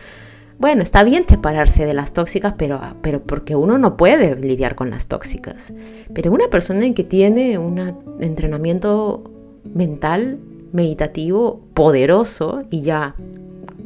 Bueno, 0.59 0.83
está 0.83 1.02
bien 1.02 1.25
separarse 1.29 1.87
de 1.87 1.95
las 1.95 2.12
tóxicas, 2.12 2.55
pero, 2.57 2.81
pero 3.02 3.23
porque 3.23 3.57
uno 3.57 3.79
no 3.79 3.97
puede 3.97 4.37
lidiar 4.37 4.75
con 4.75 4.91
las 4.91 5.09
tóxicas. 5.09 5.73
Pero 6.14 6.31
una 6.31 6.49
persona 6.49 6.93
que 6.95 7.05
tiene 7.05 7.59
un 7.59 7.79
entrenamiento 8.21 9.25
mental, 9.64 10.38
meditativo, 10.73 11.61
poderoso 11.75 12.62
y 12.71 12.83
ya 12.83 13.17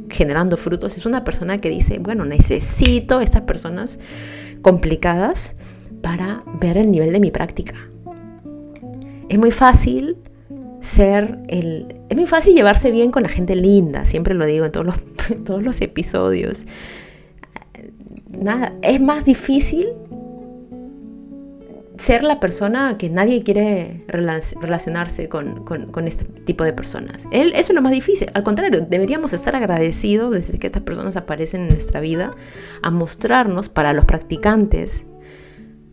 generando 0.09 0.57
frutos, 0.57 0.97
es 0.97 1.07
una 1.07 1.25
persona 1.25 1.59
que 1.59 1.69
dice, 1.69 1.99
bueno, 1.99 2.25
necesito 2.25 3.21
estas 3.21 3.43
personas 3.43 3.99
complicadas 4.67 5.55
para 6.03 6.43
ver 6.61 6.77
el 6.77 6.91
nivel 6.91 7.13
de 7.13 7.21
mi 7.21 7.31
práctica. 7.31 7.77
Es 9.29 9.39
muy 9.39 9.53
fácil 9.53 10.17
ser 10.81 11.39
el... 11.47 12.01
Es 12.09 12.17
muy 12.17 12.27
fácil 12.27 12.53
llevarse 12.53 12.91
bien 12.91 13.13
con 13.13 13.23
la 13.23 13.29
gente 13.29 13.55
linda, 13.55 14.05
siempre 14.05 14.35
lo 14.35 14.45
digo 14.45 14.65
en 14.65 14.73
todos 14.73 14.85
los, 14.85 14.97
todos 15.45 15.63
los 15.63 15.81
episodios. 15.83 16.67
Nada, 18.37 18.73
es 18.83 19.01
más 19.01 19.25
difícil 19.25 19.87
ser 21.97 22.25
la 22.25 22.41
persona 22.41 22.99
que 22.99 23.09
nadie 23.09 23.43
quiere 23.43 24.05
relacionarse 24.09 25.29
con, 25.29 25.65
este 26.07 26.25
tipo 26.25 26.65
de 26.65 26.73
personas. 26.73 27.27
eso 27.31 27.53
es 27.55 27.75
lo 27.75 27.83
más 27.83 27.93
difícil. 27.93 28.31
Al 28.35 28.43
contrario, 28.43 28.87
deberíamos 28.89 29.33
estar 29.33 29.57
agradecidos 29.57 30.33
desde 30.33 30.59
que 30.59 30.67
estas 30.67 30.83
personas 30.83 31.17
aparecen 31.17 31.63
en 31.63 31.69
nuestra 31.69 32.01
vida 32.01 32.33
a 32.83 32.91
mostrarnos 32.91 33.69
para 33.69 33.93
los 33.93 34.05
practicantes 34.05 35.07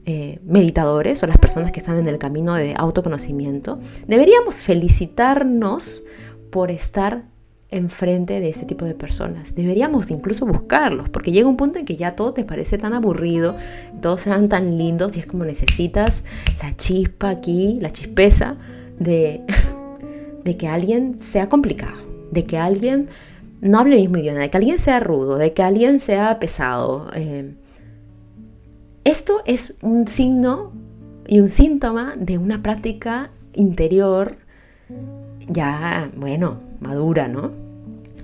eh, 0.06 0.40
meditadores 0.44 1.24
o 1.24 1.28
las 1.28 1.38
personas 1.38 1.72
que 1.72 1.80
están 1.80 1.98
en 1.98 2.08
el 2.08 2.20
camino 2.20 2.56
de 2.56 2.76
autoconocimiento. 2.78 3.80
Deberíamos 4.06 4.58
felicitarnos 4.58 6.04
por 6.52 6.72
estar 6.72 7.33
enfrente 7.74 8.40
de 8.40 8.50
ese 8.50 8.66
tipo 8.66 8.86
de 8.86 8.94
personas. 8.94 9.56
Deberíamos 9.56 10.12
incluso 10.12 10.46
buscarlos, 10.46 11.10
porque 11.10 11.32
llega 11.32 11.48
un 11.48 11.58
punto 11.58 11.80
en 11.80 11.86
que 11.86 11.96
ya 11.96 12.16
todo 12.16 12.34
te 12.34 12.44
parece 12.44 12.78
tan 12.78 12.94
aburrido, 12.94 13.56
todos 14.02 14.22
sean 14.22 14.50
tan 14.50 14.78
lindos 14.78 15.18
y 15.18 15.20
es 15.20 15.26
como 15.26 15.46
necesitas 15.46 16.24
la 16.62 16.76
chispa 16.76 17.30
aquí, 17.30 17.80
la 17.82 17.92
chispeza 17.92 18.58
de, 19.00 19.42
que 20.58 20.68
alguien 20.68 21.20
sea 21.20 21.50
complicado, 21.50 21.98
de 22.32 22.46
que 22.46 22.58
alguien 22.58 23.10
no 23.62 23.80
hable 23.80 23.96
el 23.96 24.10
mismo 24.10 24.18
de 24.18 24.50
que 24.50 24.58
alguien 24.58 24.78
sea 24.78 25.00
rudo, 25.00 25.38
de 25.38 25.54
que 25.54 25.64
alguien 25.64 26.00
sea 26.00 26.38
pesado. 26.40 27.10
Eh, 27.16 27.54
esto 29.06 29.42
es 29.46 29.76
un 29.82 30.08
signo 30.08 30.74
y 31.28 31.40
un 31.40 31.50
síntoma 31.50 32.16
de 32.18 32.38
una 32.38 32.62
práctica 32.62 33.32
interior 33.54 34.38
ya, 35.48 36.10
bueno, 36.16 36.60
madura, 36.80 37.28
¿no? 37.28 37.52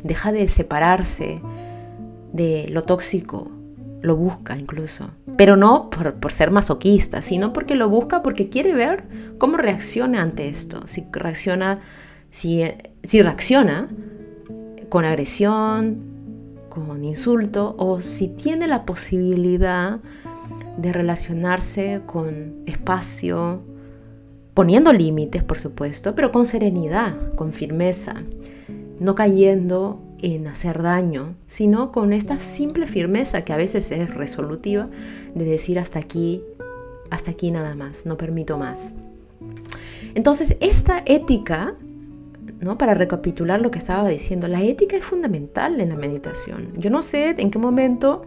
Deja 0.03 0.31
de 0.31 0.47
separarse 0.47 1.41
de 2.33 2.67
lo 2.69 2.83
tóxico, 2.83 3.49
lo 4.01 4.15
busca 4.15 4.57
incluso. 4.57 5.09
Pero 5.37 5.55
no 5.55 5.89
por, 5.89 6.31
ser 6.31 6.51
masoquista, 6.51 7.21
sino 7.21 7.53
porque 7.53 7.75
lo 7.75 7.89
busca 7.89 8.21
porque 8.21 8.49
quiere 8.49 8.73
ver 8.73 9.03
cómo 9.37 9.57
reacciona 9.57 10.21
ante 10.21 10.49
esto. 10.49 10.87
Si 10.87 11.05
reacciona, 11.11 11.79
si, 12.31 12.63
si 13.03 13.21
reacciona 13.21 13.89
con 14.89 15.05
agresión, 15.05 16.03
con 16.69 17.03
insulto, 17.03 17.75
o 17.77 17.99
si 18.01 18.27
tiene 18.27 18.67
la 18.67 18.85
posibilidad 18.85 19.99
de 20.77 20.93
relacionarse 20.93 22.01
con 22.05 22.63
espacio, 22.65 23.61
poniendo 24.53 24.93
límites, 24.93 25.43
por 25.43 25.59
supuesto, 25.59 26.15
pero 26.15 26.31
con 26.31 26.45
serenidad, 26.45 27.33
con 27.35 27.53
firmeza, 27.53 28.23
no 28.99 29.15
cayendo 29.15 30.01
en 30.21 30.47
hacer 30.47 30.81
daño, 30.81 31.35
sino 31.47 31.91
con 31.91 32.13
esta 32.13 32.39
simple 32.39 32.87
firmeza 32.87 33.43
que 33.43 33.53
a 33.53 33.57
veces 33.57 33.91
es 33.91 34.13
resolutiva 34.13 34.89
de 35.33 35.45
decir 35.45 35.79
hasta 35.79 35.99
aquí, 35.99 36.43
hasta 37.09 37.31
aquí 37.31 37.51
nada 37.51 37.75
más, 37.75 38.05
no 38.05 38.17
permito 38.17 38.57
más. 38.57 38.95
Entonces, 40.15 40.57
esta 40.59 41.03
ética, 41.05 41.75
¿no? 42.59 42.77
para 42.77 42.93
recapitular 42.93 43.61
lo 43.61 43.71
que 43.71 43.79
estaba 43.79 44.07
diciendo, 44.09 44.47
la 44.47 44.61
ética 44.61 44.97
es 44.97 45.05
fundamental 45.05 45.79
en 45.79 45.89
la 45.89 45.95
meditación. 45.95 46.73
Yo 46.77 46.89
no 46.89 47.01
sé 47.01 47.35
en 47.37 47.51
qué 47.51 47.59
momento 47.59 48.23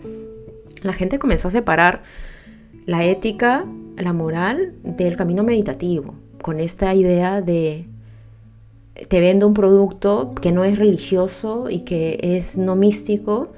la 0.82 0.92
gente 0.92 1.18
comenzó 1.18 1.48
a 1.48 1.50
separar 1.50 2.02
la 2.86 3.04
ética, 3.04 3.64
la 3.96 4.12
moral 4.12 4.74
del 4.82 5.16
camino 5.16 5.42
meditativo 5.42 6.14
con 6.42 6.60
esta 6.60 6.92
idea 6.94 7.40
de 7.40 7.86
te 9.08 9.20
vendo 9.20 9.46
un 9.46 9.54
producto 9.54 10.34
que 10.40 10.52
no 10.52 10.64
es 10.64 10.78
religioso 10.78 11.70
y 11.70 11.80
que 11.80 12.18
es 12.22 12.58
no 12.58 12.76
místico. 12.76 13.52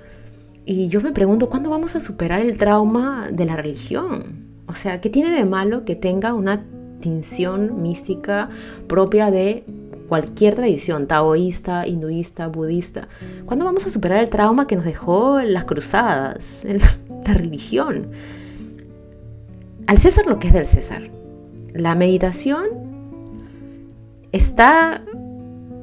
Y 0.64 0.88
yo 0.88 1.00
me 1.00 1.12
pregunto, 1.12 1.48
¿cuándo 1.48 1.70
vamos 1.70 1.96
a 1.96 2.00
superar 2.00 2.40
el 2.40 2.56
trauma 2.56 3.28
de 3.32 3.44
la 3.44 3.56
religión? 3.56 4.44
O 4.68 4.74
sea, 4.74 5.00
¿qué 5.00 5.10
tiene 5.10 5.30
de 5.30 5.44
malo 5.44 5.84
que 5.84 5.96
tenga 5.96 6.32
una 6.34 6.64
tinción 7.00 7.82
mística 7.82 8.48
propia 8.86 9.30
de 9.30 9.64
cualquier 10.08 10.54
tradición, 10.54 11.06
taoísta, 11.06 11.86
hinduista, 11.86 12.46
budista? 12.46 13.08
¿Cuándo 13.44 13.64
vamos 13.64 13.86
a 13.86 13.90
superar 13.90 14.22
el 14.22 14.30
trauma 14.30 14.66
que 14.66 14.76
nos 14.76 14.84
dejó 14.84 15.40
las 15.40 15.64
cruzadas, 15.64 16.64
la 17.26 17.34
religión? 17.34 18.08
Al 19.86 19.98
César 19.98 20.26
lo 20.26 20.38
que 20.38 20.48
es 20.48 20.52
del 20.54 20.66
César. 20.66 21.10
La 21.74 21.94
meditación 21.94 22.64
está, 24.32 25.02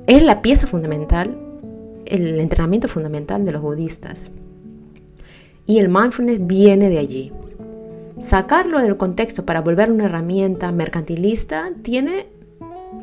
es 0.08 0.24
la 0.24 0.42
pieza 0.42 0.66
fundamental, 0.66 1.38
el 2.06 2.40
entrenamiento 2.40 2.88
fundamental 2.88 3.46
de 3.46 3.52
los 3.52 3.62
budistas. 3.62 4.32
Y 5.68 5.78
el 5.78 5.90
mindfulness 5.90 6.46
viene 6.48 6.90
de 6.90 6.98
allí. 6.98 7.32
Sacarlo 8.20 8.82
del 8.82 8.98
contexto 8.98 9.46
para 9.46 9.62
volver 9.62 9.92
una 9.92 10.06
herramienta 10.06 10.72
mercantilista 10.72 11.72
tiene, 11.84 12.26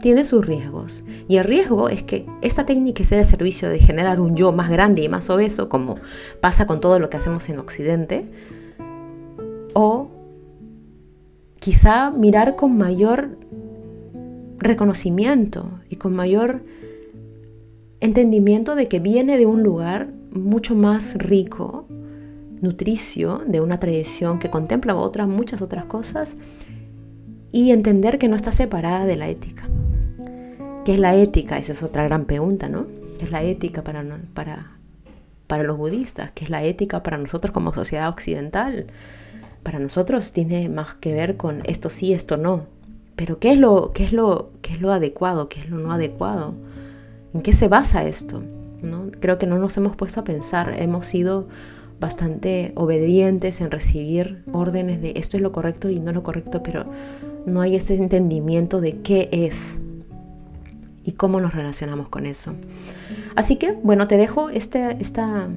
tiene 0.02 0.24
sus 0.24 0.44
riesgos. 0.44 1.04
Y 1.28 1.36
el 1.36 1.44
riesgo 1.44 1.88
es 1.88 2.02
que 2.02 2.26
esta 2.42 2.66
técnica 2.66 3.04
sea 3.04 3.18
de 3.18 3.24
servicio 3.24 3.68
de 3.68 3.78
generar 3.78 4.20
un 4.20 4.34
yo 4.34 4.50
más 4.50 4.68
grande 4.68 5.02
y 5.02 5.08
más 5.08 5.30
obeso, 5.30 5.68
como 5.68 5.96
pasa 6.40 6.66
con 6.66 6.80
todo 6.80 6.98
lo 6.98 7.08
que 7.08 7.18
hacemos 7.18 7.48
en 7.48 7.58
Occidente, 7.60 8.26
o 9.74 10.17
quizá 11.68 12.10
mirar 12.10 12.56
con 12.56 12.78
mayor 12.78 13.36
reconocimiento 14.56 15.68
y 15.90 15.96
con 15.96 16.16
mayor 16.16 16.62
entendimiento 18.00 18.74
de 18.74 18.86
que 18.86 19.00
viene 19.00 19.36
de 19.36 19.44
un 19.44 19.62
lugar 19.62 20.08
mucho 20.30 20.74
más 20.74 21.16
rico, 21.18 21.84
nutricio, 22.62 23.42
de 23.46 23.60
una 23.60 23.78
tradición 23.78 24.38
que 24.38 24.48
contempla 24.48 24.96
otras, 24.96 25.28
muchas 25.28 25.60
otras 25.60 25.84
cosas, 25.84 26.36
y 27.52 27.70
entender 27.70 28.16
que 28.18 28.28
no 28.28 28.36
está 28.36 28.50
separada 28.50 29.04
de 29.04 29.16
la 29.16 29.28
ética. 29.28 29.68
¿Qué 30.86 30.94
es 30.94 30.98
la 30.98 31.16
ética? 31.16 31.58
Esa 31.58 31.74
es 31.74 31.82
otra 31.82 32.04
gran 32.04 32.24
pregunta, 32.24 32.70
¿no? 32.70 32.86
¿Qué 33.18 33.26
es 33.26 33.30
la 33.30 33.42
ética 33.42 33.82
para, 33.82 34.02
para, 34.32 34.72
para 35.46 35.64
los 35.64 35.76
budistas? 35.76 36.30
¿Qué 36.30 36.44
es 36.44 36.50
la 36.50 36.64
ética 36.64 37.02
para 37.02 37.18
nosotros 37.18 37.52
como 37.52 37.74
sociedad 37.74 38.08
occidental? 38.08 38.86
Para 39.68 39.80
nosotros 39.80 40.32
tiene 40.32 40.70
más 40.70 40.94
que 40.94 41.12
ver 41.12 41.36
con 41.36 41.60
esto 41.66 41.90
sí, 41.90 42.14
esto 42.14 42.38
no. 42.38 42.62
Pero 43.16 43.38
¿qué 43.38 43.52
es 43.52 43.58
lo, 43.58 43.92
qué 43.92 44.04
es 44.04 44.14
lo, 44.14 44.48
qué 44.62 44.72
es 44.72 44.80
lo 44.80 44.92
adecuado? 44.92 45.50
¿Qué 45.50 45.60
es 45.60 45.68
lo 45.68 45.76
no 45.76 45.92
adecuado? 45.92 46.54
¿En 47.34 47.42
qué 47.42 47.52
se 47.52 47.68
basa 47.68 48.06
esto? 48.06 48.42
¿No? 48.80 49.10
Creo 49.20 49.36
que 49.36 49.46
no 49.46 49.58
nos 49.58 49.76
hemos 49.76 49.94
puesto 49.94 50.20
a 50.20 50.24
pensar. 50.24 50.74
Hemos 50.78 51.08
sido 51.08 51.48
bastante 52.00 52.72
obedientes 52.76 53.60
en 53.60 53.70
recibir 53.70 54.42
órdenes 54.54 55.02
de 55.02 55.12
esto 55.16 55.36
es 55.36 55.42
lo 55.42 55.52
correcto 55.52 55.90
y 55.90 56.00
no 56.00 56.12
lo 56.12 56.22
correcto, 56.22 56.62
pero 56.62 56.86
no 57.44 57.60
hay 57.60 57.76
ese 57.76 57.94
entendimiento 57.96 58.80
de 58.80 59.02
qué 59.02 59.28
es 59.32 59.82
y 61.04 61.12
cómo 61.12 61.42
nos 61.42 61.52
relacionamos 61.52 62.08
con 62.08 62.24
eso. 62.24 62.54
Así 63.36 63.56
que, 63.56 63.72
bueno, 63.72 64.08
te 64.08 64.16
dejo 64.16 64.48
este, 64.48 64.96
esta, 64.98 65.50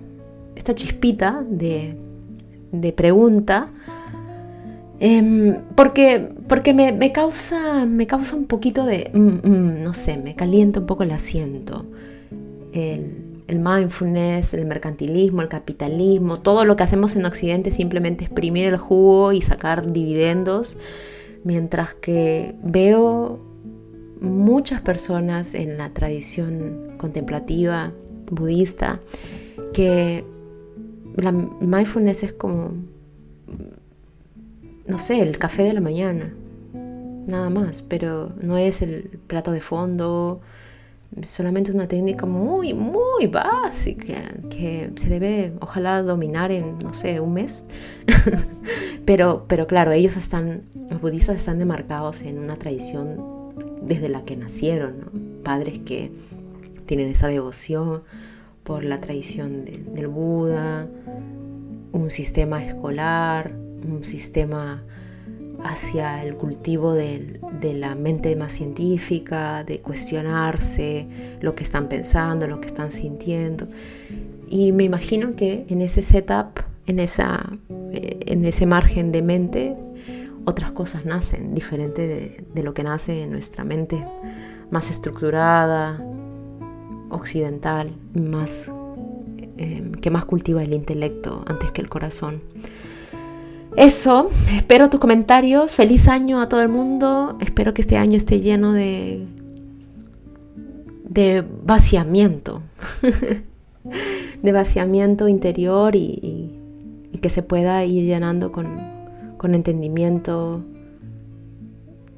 esta 0.58 0.76
chispita 0.76 1.46
de, 1.50 1.98
de 2.74 2.94
pregunta, 2.94 3.70
em, 5.02 5.58
porque, 5.76 6.30
porque 6.48 6.74
me, 6.74 7.12
causa, 7.12 7.86
me 7.86 8.08
causa 8.08 8.38
un 8.38 8.46
poquito 8.46 8.86
de, 8.86 9.12
mm, 9.14 9.20
mm, 9.20 9.84
no 9.84 9.94
sé, 9.94 10.16
me 10.18 10.36
calienta 10.36 10.80
un 10.80 10.86
poco 10.86 11.04
el 11.04 11.12
asiento, 11.12 11.86
el, 12.72 13.44
el 13.48 13.60
mindfulness, 13.60 14.54
el 14.54 14.66
mercantilismo, 14.66 15.42
el 15.42 15.50
capitalismo, 15.50 16.40
todo 16.40 16.64
lo 16.64 16.78
que 16.78 16.84
hacemos 16.84 17.18
en 17.18 17.26
Occidente 17.26 17.74
simplemente 17.74 18.24
exprimir 18.24 18.68
el 18.68 18.78
jugo 18.78 19.34
y 19.34 19.42
sacar 19.42 19.92
dividendos, 19.92 20.78
mientras 21.44 21.94
que 21.96 22.56
veo 22.64 23.40
muchas 24.22 24.82
personas 24.82 25.54
en 25.54 25.78
la 25.78 25.90
tradición 25.90 26.94
contemplativa 26.98 27.92
budista 28.30 29.00
que 29.74 30.24
la 31.16 31.32
mindfulness 31.32 32.24
es 32.24 32.34
como, 32.34 32.74
no 34.92 35.00
sé, 35.00 35.22
el 35.22 35.38
café 35.38 35.64
de 35.64 35.72
la 35.72 35.80
mañana, 35.80 36.34
nada 36.74 37.50
más, 37.50 37.82
pero 37.82 38.34
no 38.42 38.58
es 38.58 38.82
el 38.82 39.20
plato 39.26 39.54
de 39.54 39.62
fondo, 39.62 40.42
solamente 41.24 41.72
una 41.72 41.88
técnica 41.88 42.26
muy, 42.26 42.74
muy 42.74 43.28
básica 43.28 44.22
que 44.50 44.92
se 44.96 45.08
debe, 45.08 45.54
ojalá, 45.62 46.04
dominar 46.04 46.52
en, 46.52 46.78
no 46.80 46.94
sé, 46.94 47.22
un 47.22 47.34
mes. 47.34 47.64
pero, 49.06 49.46
pero 49.48 49.66
claro, 49.66 49.94
ellos 49.94 50.18
están, 50.18 50.64
los 50.90 51.00
budistas 51.00 51.38
están 51.38 51.58
demarcados 51.58 52.22
en 52.22 52.38
una 52.38 52.58
tradición 52.58 53.16
desde 53.82 54.10
la 54.10 54.26
que 54.26 54.36
nacieron, 54.36 55.40
padres 55.42 55.80
que 55.80 56.12
tienen 56.86 57.08
esa 57.08 57.30
devoción 57.30 58.04
por 58.64 58.84
la 58.84 59.00
tradición 59.00 59.64
del 59.64 60.08
Buda, 60.08 60.86
un 61.94 62.12
sistema 62.12 62.62
escolar, 62.66 63.54
un 63.88 64.04
sistema 64.04 64.84
hacia 65.64 66.24
el 66.24 66.36
cultivo 66.36 66.94
de, 66.94 67.40
la 67.76 67.96
mente 67.96 68.36
más 68.36 68.54
científica, 68.54 69.64
de 69.64 69.80
cuestionarse 69.80 71.08
lo 71.40 71.56
que 71.56 71.64
están 71.64 71.88
pensando, 71.88 72.48
lo 72.48 72.60
que 72.60 72.68
están 72.68 72.92
sintiendo. 72.92 73.68
Y 74.50 74.72
me 74.72 74.84
imagino 74.84 75.36
que 75.36 75.66
en 75.70 75.82
ese 75.82 76.02
setup, 76.02 76.60
en, 76.88 77.00
eh, 77.00 77.08
ese 78.26 78.66
margen 78.66 79.12
de 79.12 79.22
mente, 79.22 79.76
otras 80.46 80.72
cosas 80.72 81.06
nacen, 81.06 81.54
diferente 81.54 82.08
de, 82.54 82.64
lo 82.64 82.74
que 82.74 82.84
nace 82.84 83.24
en 83.24 83.32
nuestra 83.32 83.64
mente 83.64 84.04
más 84.72 84.90
estructurada, 84.90 86.04
occidental, 87.10 87.94
más, 88.14 88.72
eh, 89.58 89.92
que 90.02 90.10
más 90.10 90.26
cultiva 90.26 90.64
el 90.64 90.74
intelecto 90.74 91.44
antes 91.48 91.72
que 91.72 91.82
el 91.82 91.90
corazón. 91.90 92.42
Eso, 93.78 94.30
espero 94.54 94.90
tus 94.90 95.00
comentarios. 95.00 95.76
Feliz 95.76 96.10
año 96.10 96.42
a 96.42 96.50
todo 96.50 96.62
el 96.62 96.68
mundo. 96.68 97.38
Espero 97.40 97.74
que 97.74 97.82
este 97.82 97.98
año 97.98 98.18
esté 98.18 98.42
lleno 98.42 98.74
de, 98.74 99.26
de 101.08 101.46
vaciamiento, 101.64 102.62
de 104.44 104.52
vaciamiento 104.52 105.30
interior 105.30 105.96
y, 105.96 106.58
que 107.22 107.30
se 107.30 107.44
pueda 107.44 107.86
ir 107.86 108.04
llenando 108.04 108.52
con, 108.52 108.80
con 109.38 109.54
entendimiento 109.54 110.64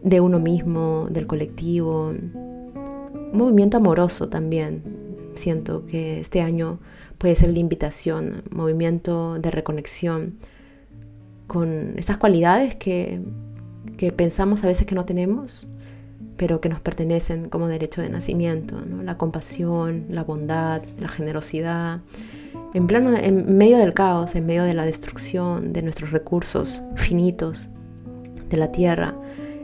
de 0.01 0.21
uno 0.21 0.39
mismo, 0.39 1.07
del 1.09 1.27
colectivo. 1.27 2.07
Un 2.07 3.31
movimiento 3.37 3.77
amoroso 3.77 4.29
también. 4.29 4.81
Siento 5.35 5.85
que 5.85 6.19
este 6.21 6.41
año 6.41 6.79
puede 7.17 7.35
ser 7.35 7.51
la 7.51 7.59
invitación, 7.59 8.43
movimiento 8.49 9.37
de 9.39 9.51
reconexión 9.51 10.39
con 11.53 11.93
esas 11.99 12.17
cualidades 12.17 12.73
que, 12.75 13.21
pensamos 14.17 14.63
a 14.63 14.67
veces 14.67 14.87
que 14.87 14.95
no 14.95 15.05
tenemos, 15.05 15.67
pero 16.35 16.59
que 16.59 16.67
nos 16.67 16.81
pertenecen 16.81 17.47
como 17.47 17.67
derecho 17.67 18.01
de 18.01 18.09
nacimiento, 18.09 18.75
la 19.03 19.19
compasión, 19.19 20.07
la 20.09 20.23
bondad, 20.23 20.81
la 20.99 21.07
generosidad, 21.07 22.01
en, 22.73 22.87
plano, 22.87 23.15
en 23.15 23.55
medio 23.55 23.77
del 23.77 23.93
caos, 23.93 24.33
en 24.33 24.47
medio 24.47 24.63
de 24.63 24.73
la 24.73 24.83
destrucción 24.83 25.73
de 25.73 25.83
nuestros 25.83 26.09
recursos 26.09 26.81
finitos 26.95 27.69
de 28.49 28.57
la 28.57 28.71
tierra. 28.71 29.13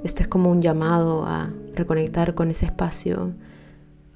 Esto 0.04 0.22
es 0.22 0.30
como 0.30 0.52
un 0.52 0.62
llamado 0.62 1.26
a 1.26 1.50
reconectar 1.74 2.36
con 2.36 2.52
ese 2.52 2.68
espacio, 2.68 3.32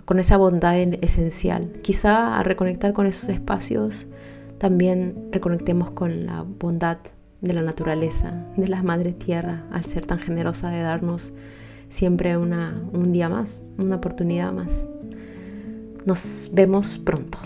con 0.06 0.20
esa 0.20 0.38
bondad 0.38 0.78
esencial. 0.78 1.72
Quizá 1.82 2.38
a 2.38 2.44
reconectar 2.44 2.94
con 2.94 3.08
esos 3.08 3.30
espacios 3.30 4.06
también 4.60 5.30
reconectemos 5.32 5.90
con 5.90 6.28
la 6.28 6.44
bondad 6.44 7.00
de 7.44 7.54
la 7.54 7.62
naturaleza, 7.62 8.34
de 8.56 8.68
la 8.70 8.82
madre 8.82 9.12
tierra, 9.12 9.66
al 9.72 9.84
ser 9.84 10.06
tan 10.06 10.18
generosa 10.18 10.70
de 10.70 10.82
darnos 10.82 11.34
siempre 11.90 12.38
una, 12.38 12.82
un 12.94 13.12
día 13.12 13.30
más, 13.30 13.62
una 13.84 13.98
oportunidad 13.98 14.52
más. 14.54 14.86
Nos 16.06 16.50
vemos 16.54 16.98
pronto. 16.98 17.38